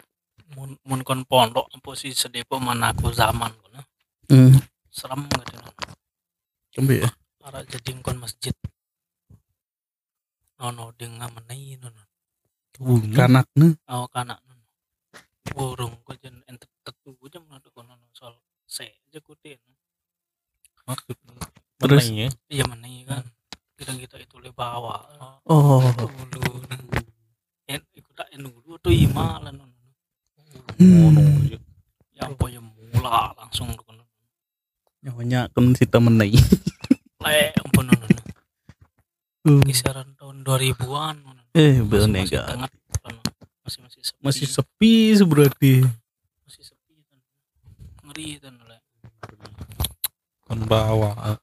[0.52, 3.80] Mun mun kon pondok apa sih sedepo mana aku zaman kono
[4.28, 4.60] hmm.
[4.92, 5.56] serem gitu
[6.76, 7.08] Kembi ya?
[7.40, 8.52] Arah jadi kon masjid.
[10.60, 12.04] Nono dengan menai nono
[13.16, 14.68] kanak nih awak kanak nono
[15.56, 18.36] burung ko jen ente tetu jam nono kono soal
[18.68, 19.56] se aja kutin
[20.84, 21.16] maksud?
[21.80, 22.12] Terus?
[22.12, 23.24] menanya iya menai kan
[23.80, 25.00] kita kita itu le bawa
[25.48, 25.80] oh.
[26.28, 26.60] dulu
[27.64, 29.72] en ikut tak en dulu tuh ima lah nono
[30.76, 31.48] ngono hmm.
[32.12, 32.28] ya.
[32.28, 34.04] apa ya mula langsung kono
[35.00, 36.36] nyonya kan kita menai
[37.24, 38.06] le ampun nono
[39.40, 39.64] Hmm.
[39.64, 41.42] kisaran tahun 2000-an nono.
[41.56, 42.68] eh tengah
[43.00, 43.20] kono.
[43.64, 44.20] masih masih sepi.
[44.20, 45.74] Masih sepi seberarti.
[46.44, 47.20] Masih sepi kan
[48.04, 48.76] ngeri kan le.
[50.44, 51.40] Kon bawa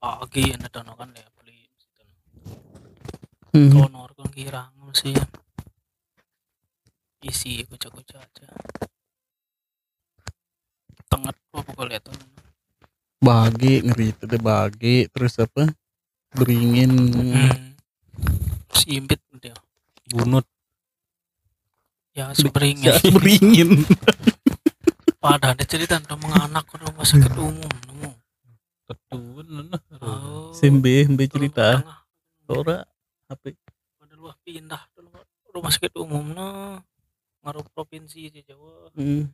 [0.00, 2.04] pagi anda dono kan ya beli situ.
[3.52, 3.68] hmm.
[3.68, 5.12] donor kan kirang sih
[7.20, 8.48] isi kuca-kuca aja.
[11.12, 12.04] Tengah apa pokoknya lihat
[13.20, 15.04] bagi ngeri itu deh bagi.
[15.12, 15.68] Terus apa?
[16.32, 16.92] Beringin.
[17.12, 17.76] Hmm.
[18.72, 19.52] si imbit dia
[20.08, 20.48] bunut.
[22.16, 23.84] Ya seberingin Ya, beringin.
[25.20, 27.89] Pada ada cerita tentang menganak ke rumah sakit umum
[28.90, 29.70] ketun
[30.02, 30.50] oh.
[30.50, 31.80] Sembe sembe cerita.
[32.50, 32.82] ora
[33.30, 33.54] apa
[34.02, 34.82] pada luah pindah
[35.54, 36.82] rumah sakit umum nah.
[37.40, 38.92] Ngaruh provinsi di Jawa.
[38.98, 39.30] Hmm.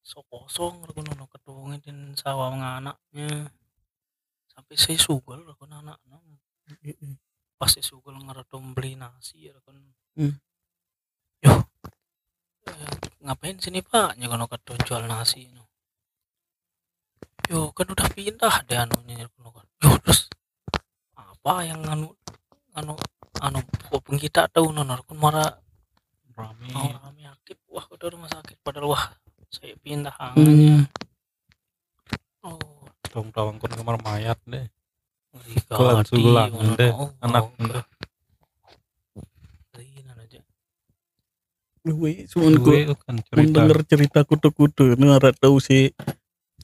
[0.00, 3.52] so kosong aku nono ketungin dan sawah anaknya.
[4.48, 6.00] Sampai saya sugel aku anak
[7.60, 9.76] pas saya sugel ngeredom beli nasi ya kan
[10.18, 10.34] Hmm.
[11.46, 11.54] yo
[12.66, 14.18] eh, ngapain sini pak?
[14.18, 15.69] Ya kono kedon jual nasi no.
[17.50, 19.28] Yo kan udah pindah deh anunya yo
[19.98, 20.30] terus
[21.18, 22.14] apa yang anu
[22.78, 22.94] anu
[23.42, 23.58] anu
[23.90, 25.50] kuping kita tahu nono kan marah.
[26.38, 26.70] Rame.
[26.70, 28.56] Mau rame aktif wah udah rumah sakit.
[28.62, 29.04] Padahal wah
[29.50, 30.86] saya pindah angannya
[32.40, 32.54] Hmm.
[32.54, 32.86] oh.
[33.10, 34.70] Tong tawang kon kamar mayat deh.
[35.66, 36.02] Kelan
[36.50, 37.84] ngono, deh, oh, anak oh, deh.
[41.80, 43.36] Gue cuman gue kan cerita.
[43.40, 45.96] mendengar cerita kutu-kutu ini ada tahu sih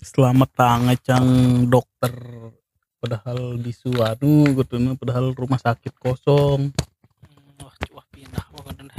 [0.00, 1.28] selamat tangan cang
[1.68, 2.12] dokter.
[2.96, 6.72] Padahal di suatu gitu padahal rumah sakit kosong.
[7.60, 8.98] Wah wah pindah pokoknya deh.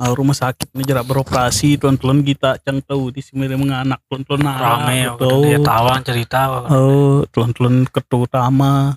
[0.00, 5.12] Ah, rumah sakit ini jarak beroperasi tuan-tuan kita cang tahu di sini menganak tuan-tuan rame
[5.12, 8.96] gitu dia tawang cerita oh tuan-tuan ketua utama.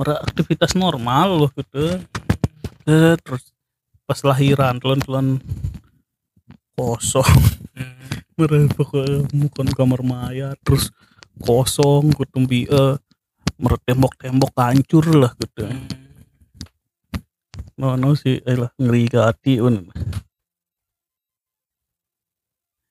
[0.00, 2.00] Aktivitas normal loh gitu.
[2.88, 3.52] Eh, terus
[4.08, 5.36] pas lahiran tuan-tuan
[6.72, 7.28] kosong.
[7.76, 10.88] Hmm, mereka pokoknya bukan kamar mayat terus
[11.44, 12.96] kosong kutumbi eh
[13.60, 15.68] mereka tembok-tembok hancur lah gitu.
[15.68, 15.88] Hmm.
[17.76, 19.88] no no sih eh lah ngeri ke hati un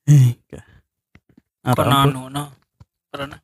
[0.10, 0.38] eh
[1.78, 2.54] pernah anu no
[3.10, 3.38] pernah.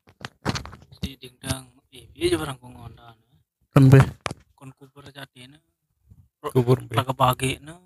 [1.02, 3.14] Si dingdang iya aja barang kongondan
[3.70, 4.02] kan be?
[4.58, 5.58] Kon kubur jadi no
[6.50, 6.98] kubur be.
[6.98, 7.85] Laga pagi no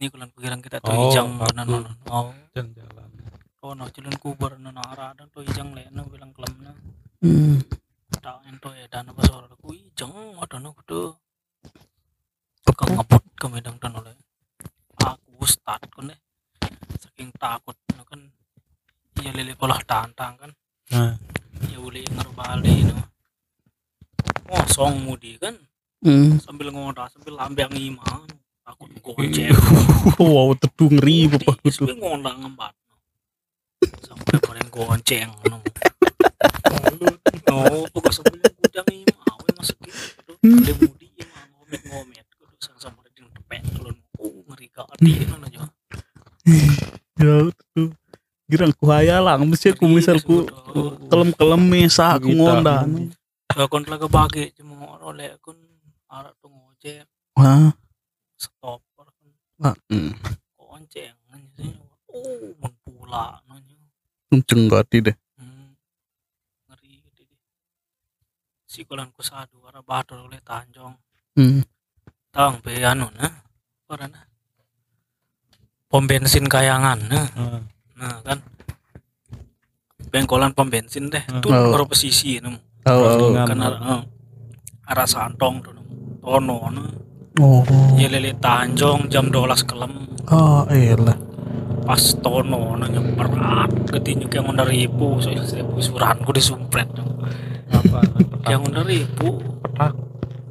[0.00, 1.52] ini kulan pikiran kita tuh Oh, ijang aku.
[1.52, 2.32] no no no oh.
[2.56, 3.08] Jalan
[3.60, 6.72] oh no cilun kubur no no arah dan tuh ijang le no bilang kelam no
[7.20, 7.60] hmm.
[8.16, 11.12] tak ento ya dan apa suara ku ijang ada no kudu
[12.72, 14.16] kang ngebut ke medang dan oleh
[15.04, 16.20] aku start kan deh
[16.96, 18.24] saking takut no kan.
[19.20, 20.50] Iya lele kolah tantang kan.
[20.96, 21.12] Nah.
[21.68, 23.04] Ya uli ngaruh bali no
[24.48, 25.60] kosong mudi kan.
[26.00, 26.40] Hmm.
[26.40, 28.24] sambil ngoda sambil lambiang iman
[28.70, 29.50] takut goceng
[30.22, 32.70] wow teduh ngeri bapak kudu ngondang ngembat
[34.06, 35.58] sampai paling gonceng no
[37.50, 37.58] no
[37.90, 43.02] pokok sebelum kujang ini mau masuk gitu ada mudi yang ngomet ngomet kudu sang sama
[43.10, 43.90] di tepek kalau
[44.22, 45.66] oh ngeri kali no aja
[47.18, 47.90] ya teduh
[48.46, 50.46] girang ku hayalang mesti aku misal ku
[51.10, 52.38] kelem kelem mesa aku Kita.
[52.38, 52.88] ngondan
[53.50, 55.58] ya kon bagi cuma oleh kun
[56.10, 57.06] arah tuh ngojek.
[57.38, 57.70] Wah
[59.60, 60.12] ah, hmm.
[60.56, 61.16] gonceng
[61.56, 61.72] sih
[62.08, 63.76] oh pula nanya
[64.32, 65.16] kenceng gati deh.
[65.36, 65.76] Hmm.
[66.68, 67.40] ngeri gitu deh
[68.64, 70.96] si kolan ku sadu arah batur oleh tanjong.
[71.36, 71.62] Hmm.
[72.32, 73.32] tang pe anu nah
[73.90, 74.22] karena
[75.90, 77.60] pom bensin kayangan nah, Ah,
[77.98, 78.38] nah kan.
[80.10, 81.22] Bengkolan pom bensin deh.
[81.26, 81.42] Hmm.
[81.42, 81.70] tuh Oh.
[81.74, 82.58] berapa sisi nemu.
[82.86, 83.46] Oh, oh.
[83.46, 84.02] Kan arah eh,
[84.90, 85.74] arah santong tuh
[86.20, 87.09] tono nah
[87.40, 87.64] oh.
[87.96, 89.92] ya lele tanjong jam 12 kelem
[90.28, 91.16] oh elah.
[91.80, 96.86] Pas tono nanya berat ketinjuk yang under ribu so seribu suranku disumpret.
[97.72, 98.04] Apa?
[98.46, 99.96] Yang under ribu petak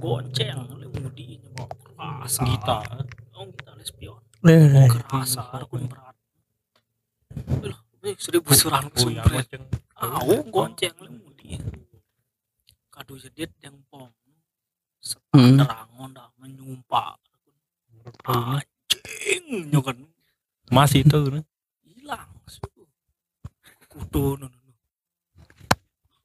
[0.04, 0.68] gonceng.
[0.76, 2.78] Lu mudi nyoba kerasa gita.
[3.38, 6.16] Oh kita lespion eh kerasa aku berat.
[8.04, 9.48] Eh, seribu suranku oh ya sumpret
[10.00, 11.60] au gonceng lu mudi
[12.88, 14.08] kado jedit yang pom
[15.00, 17.20] setandang onda menyumpah.
[18.24, 20.08] Anjing nyokan
[20.70, 21.43] masih itu nah.
[21.82, 22.86] hilang suku
[23.89, 24.62] kudu nu nu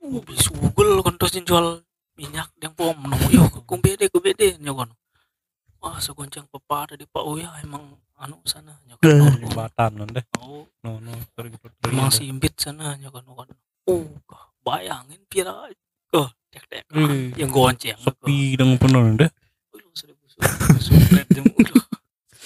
[0.05, 1.81] uh bisugel kan terus jual
[2.15, 4.93] minyak yang pom no yo ku bede ku bede nyokan
[5.81, 9.21] wah segonceng pepada di pak oh ya emang anu sana nyokan Eh.
[9.21, 10.25] oh, jembatan non deh.
[10.41, 10.65] Oh.
[10.85, 13.25] No no gitu emang simbit sana nyokan
[13.89, 15.73] oh kah, bayangin pira
[16.13, 16.85] oh tek tek.
[17.41, 19.33] Yang gonceng sepi dengan penuh deh Udah,
[19.73, 20.24] seribu seribu sumpret jam udah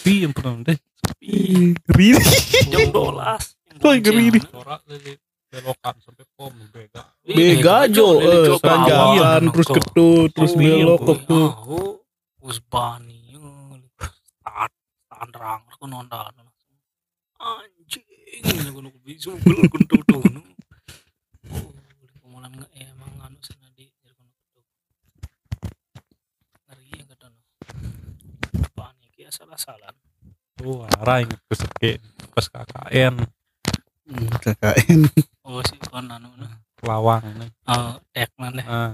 [0.08, 0.78] sepi yang penuh deh
[1.18, 2.24] Riri
[2.72, 3.52] jam dolas.
[3.78, 9.76] Sorak lele belokan sampai pom bega Bega eh, jo terus kok.
[9.76, 11.48] ketut terus belok iya, kok tuh.
[11.68, 12.00] Oh,
[12.40, 13.36] Usbani.
[14.40, 14.72] Tat,
[15.12, 16.32] tandrang aku nonton.
[17.38, 20.24] Anjing, aku nu bisu gel kuntu tuh.
[22.24, 24.60] Kumulan nggak emang anu sana di jadi kono kudu.
[26.64, 27.40] Ngeri ya kata nu.
[29.28, 29.92] Panik salah-salah.
[30.56, 31.92] tuh arah inget ke seke
[32.32, 33.14] pas KKN
[34.08, 35.04] Hmm, KKN.
[35.44, 36.48] Oh, si kon anu nu.
[36.80, 38.64] lawang nih Oh, tek mana?
[38.64, 38.90] ah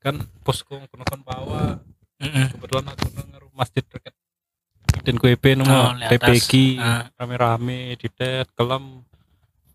[0.00, 1.76] kan posko kono kan bawa
[2.16, 4.16] kebetulan aku denger masjid dekat
[5.04, 5.20] dan
[5.60, 6.48] nama di atas.
[6.48, 6.52] TPG
[7.12, 9.04] rame-rame di tet kelam.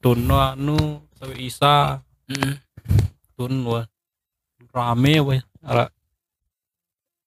[0.02, 2.02] Tuno anu sawi isa.
[3.46, 3.86] Wah.
[4.74, 5.86] Rame wah ara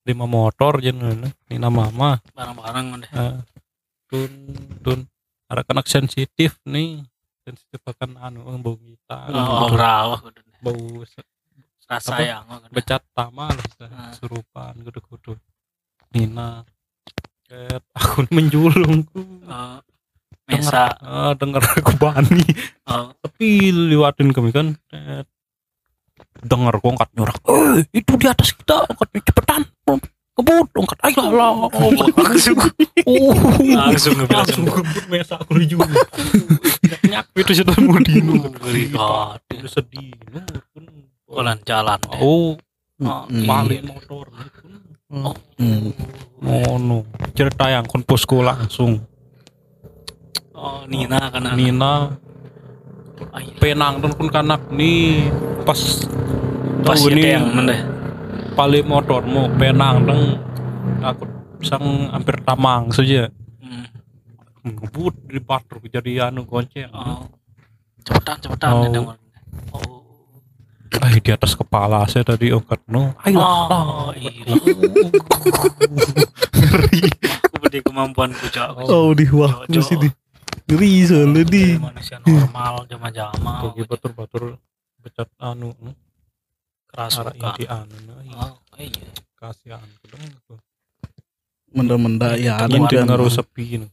[0.03, 0.99] lima motor jen
[1.47, 2.19] ini mama.
[2.33, 3.11] Barang-barang deh.
[4.07, 4.33] Tun
[4.81, 5.01] tun.
[5.47, 7.05] Ada kanak sensitif nih.
[7.43, 10.41] Sensitif akan anu bau kita Oh, rawa kudu.
[10.61, 11.03] bau
[11.85, 12.73] Rasa yang kudu.
[12.73, 14.15] becat tama lah Ah.
[14.15, 15.35] surupan kudu-kudu.
[16.11, 16.63] Nina.
[17.45, 19.45] Ket, aku menjulungku.
[19.45, 19.79] Oh,
[20.47, 20.93] Mesa.
[20.99, 22.45] ah, dengar aku bani.
[22.85, 24.77] Oh, tapi lewatin kami kan.
[24.89, 25.29] Tet.
[26.43, 27.39] Dengar kok angkat nyorak.
[27.47, 29.63] Eh itu di atas kita angkat cepetan.
[30.33, 30.99] Kebut angkat.
[31.07, 31.53] Ayo lah
[32.17, 32.59] langsung.
[33.05, 33.35] Oh.
[33.63, 34.65] Langsung ngebut langsung.
[34.67, 35.87] kebut mesa aku di juga
[37.05, 39.41] nyak itu sudah mau banget.
[39.53, 40.13] udah sedih.
[41.29, 42.01] Jalan jalan.
[42.21, 42.57] oh.
[43.03, 43.51] Oh, Hmm.
[43.51, 44.31] balik motor.
[45.11, 45.35] Oh,
[46.47, 46.79] oh.
[46.79, 47.03] No
[47.35, 49.03] cerita yang kon posko langsung.
[50.55, 51.59] Oh, Nina anak.
[51.59, 52.15] Nina
[53.59, 55.29] penang kun kanak nih
[55.63, 55.79] pas
[56.83, 57.77] pas yang mana?
[58.53, 60.23] balik motormu penang deng
[61.01, 61.25] aku
[61.63, 63.31] sang hampir tamang saja
[64.63, 64.79] Hmm.
[64.79, 67.27] ngebut di patruk jadi anu gonceng Oh.
[68.03, 69.15] Cepetan cepetan Oh.
[69.75, 70.03] Oh.
[71.03, 74.31] ah di atas kepala saya tadi angkat no ayo Oh, iya.
[77.93, 78.89] Kemampuanku cak.
[78.89, 79.81] Oh di Jo, jo.
[79.85, 80.09] sini.
[80.73, 81.77] Ngeri soalnya di.
[81.77, 83.61] Jadi manusia normal jama-jama.
[83.69, 84.57] Bagi batur-batur
[85.05, 85.69] becat anu
[86.89, 87.37] Kerasukan.
[87.37, 88.13] inti anu.
[88.25, 89.09] Iya, Oh, iya.
[89.37, 90.57] kasihan kedeng tuh
[91.77, 93.05] Menda-menda ya jadi kan.
[93.05, 93.85] ngaruh sepi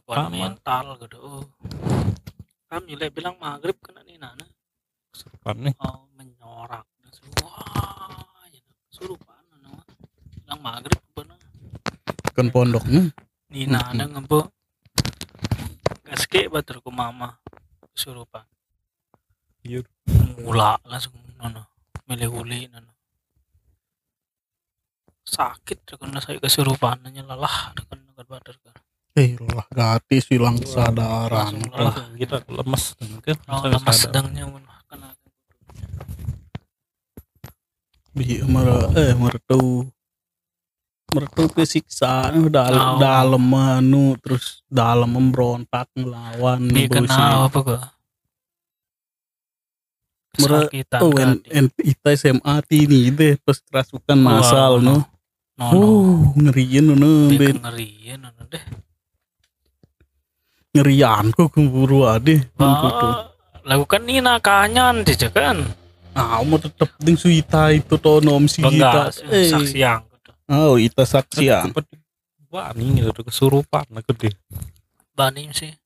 [0.00, 0.48] kuat Sama.
[0.48, 1.18] mental gitu.
[1.20, 1.44] Oh.
[2.72, 4.48] Kami lihat bilang maghrib kena nih nana.
[5.12, 6.88] kesurupan nih Oh, menyorak.
[7.44, 9.84] Wah, ya, kesurupan nana.
[10.40, 11.36] Bilang maghrib bener.
[12.32, 13.12] Kan pondoknya.
[13.52, 14.48] Nina ada ngebuk
[16.08, 17.36] gaske batur ku mama
[17.92, 18.44] kesurupan
[19.62, 19.84] Iya.
[20.40, 21.68] mula langsung nono
[22.08, 22.94] milih uli nono.
[25.28, 28.76] Sakit karena saya kesurupan nanya lelah bukan badar kan
[29.18, 34.46] eh lah gratis hilang kesadaran langsung Lah, lah kita lemes kan oh lemas sedangnya
[34.88, 35.00] kan
[38.14, 39.86] bi mer eh mertu
[41.08, 42.98] mertu kesiksa dalam Oh.
[43.00, 47.80] dalam manu terus dalam memberontak ngelawan dia bos kena apa kok
[50.38, 54.94] Mer- kesakitan Oh, en, en ita SMA tini deh pas kerasukan masal no.
[54.94, 54.96] no.
[55.58, 58.62] No Oh, ngeriin no, dia bet ngerian no deh.
[60.70, 62.46] Ngerian kok keburu ade.
[62.54, 63.26] Ah,
[63.66, 65.66] lakukan Nina kanyan dia kan
[66.14, 69.34] Ah, mau tetep ding suita itu to nom si enggak ita.
[69.34, 70.02] Eh, saksi yang
[70.48, 71.68] Oh, ita saksi ya.
[72.48, 74.32] wah ini gitu kesurupan aku deh
[75.12, 75.76] banim sih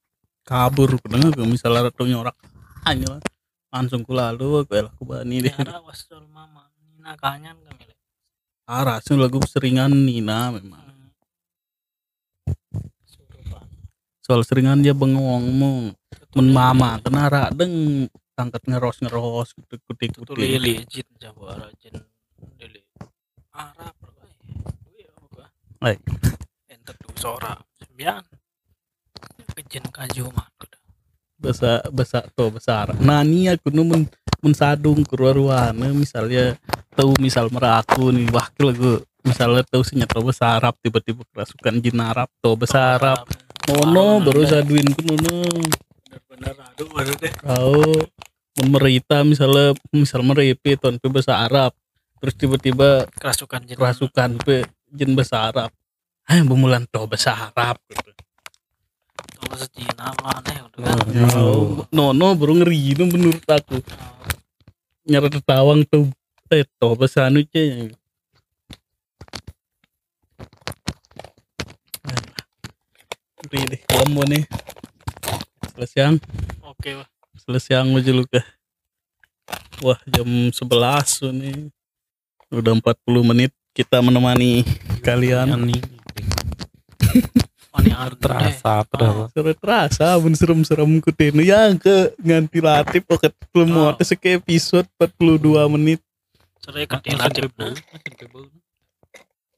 [0.47, 2.35] Kabur kena ke misalnya ratu nyorak
[2.83, 3.23] hanya
[3.71, 5.55] langsung ku lalu aku elah ku bani deh.
[5.55, 7.95] Tiara wasol mama Nina kanyan kami le.
[8.67, 10.83] Ah, rasul lagu seringan Nina memang.
[13.07, 13.65] Surupan.
[14.21, 15.95] Soal seringan dia bengong mu.
[16.35, 20.37] Men mama kena rak deng tangkat ngeros ngeros kutik kutik kutik.
[20.37, 22.03] lili jin jawa jin
[22.59, 22.83] lili.
[23.55, 23.95] Arab
[25.83, 25.91] buka.
[25.91, 26.01] Baik.
[26.71, 27.55] Enter tu sora.
[27.77, 28.23] Sembian.
[29.53, 30.49] Kejen kaju mah.
[31.43, 34.07] bahasa bahasa to besar nani aku nu men,
[34.39, 36.55] men sadung keluar ruana misalnya
[36.95, 42.31] tahu misal meraku nih wakil aku misalnya tahu senyata bahasa Arab tiba-tiba kerasukan jin Arab
[42.39, 43.27] to bahasa Arab
[43.75, 45.43] oh no baru saduin ku nono
[46.31, 47.33] Bener-bener aduh baru deh.
[47.35, 47.83] tahu
[48.63, 51.75] men merita misalnya misal merepe ton pe bahasa Arab
[52.23, 53.75] terus tiba-tiba Kerasukan jin.
[53.83, 54.63] kerasukan pe
[54.93, 55.71] jin bahasa Arab.
[56.29, 58.13] Ah bemulan to bahasa Arab gitu.
[59.53, 61.37] Sejina apa aneh udah kan.
[61.37, 63.85] Oh, nono baru ngeri no menurut aku.
[65.05, 66.09] Nyara tertawang tuh
[66.53, 67.93] eh to bahasa anu ce
[73.43, 74.45] Ngeri deh kamu nih.
[75.77, 76.17] Selesai
[76.65, 77.09] Oke wah.
[77.43, 78.41] selesai mau luka
[79.85, 81.69] wah jam 11 nih.
[82.53, 84.65] Udah 40 menit kita menemani
[85.01, 85.49] kalian
[87.73, 93.81] ada terasa padahal Seret terasa bun serem-serem ku tenu yang ke nganti latih poket lemu
[93.81, 93.97] Oh.
[93.97, 94.05] oh.
[94.05, 96.01] seke episode 42 menit
[96.63, 97.19] Cerai makin
[97.59, 97.75] bau.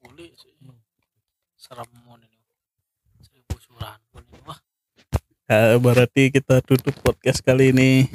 [0.01, 0.57] Boleh sih.
[1.53, 2.41] Serem mon ini.
[3.21, 4.41] Saya busuran pun ini.
[4.41, 4.57] Wah,
[5.45, 8.09] Ya, berarti kita tutup podcast kali ini.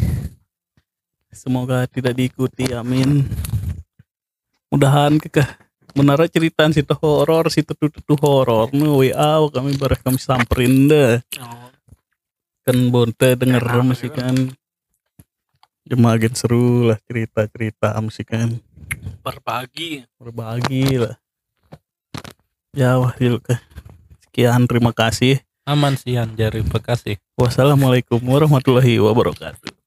[1.31, 3.31] Semoga tidak diikuti, amin.
[4.75, 5.47] Mudahan kekeh
[5.97, 8.68] menara cerita situ horor, situ tutup horor.
[8.74, 11.18] Nu WA kami bareng kami samperin deh.
[11.41, 11.68] oh,
[12.62, 14.34] Kan bonte denger Enak, musik kan.
[15.88, 18.61] Jemagen seru lah cerita-cerita musik kan.
[19.24, 20.05] berbagi.
[20.20, 21.14] Berbagi lah.
[22.76, 23.59] Ya wah Yulka.
[24.22, 25.43] Sekian terima kasih.
[25.70, 29.80] aman sih Anjari Bekasi Wassalamualaikum warahmatullahi wabarakatuh.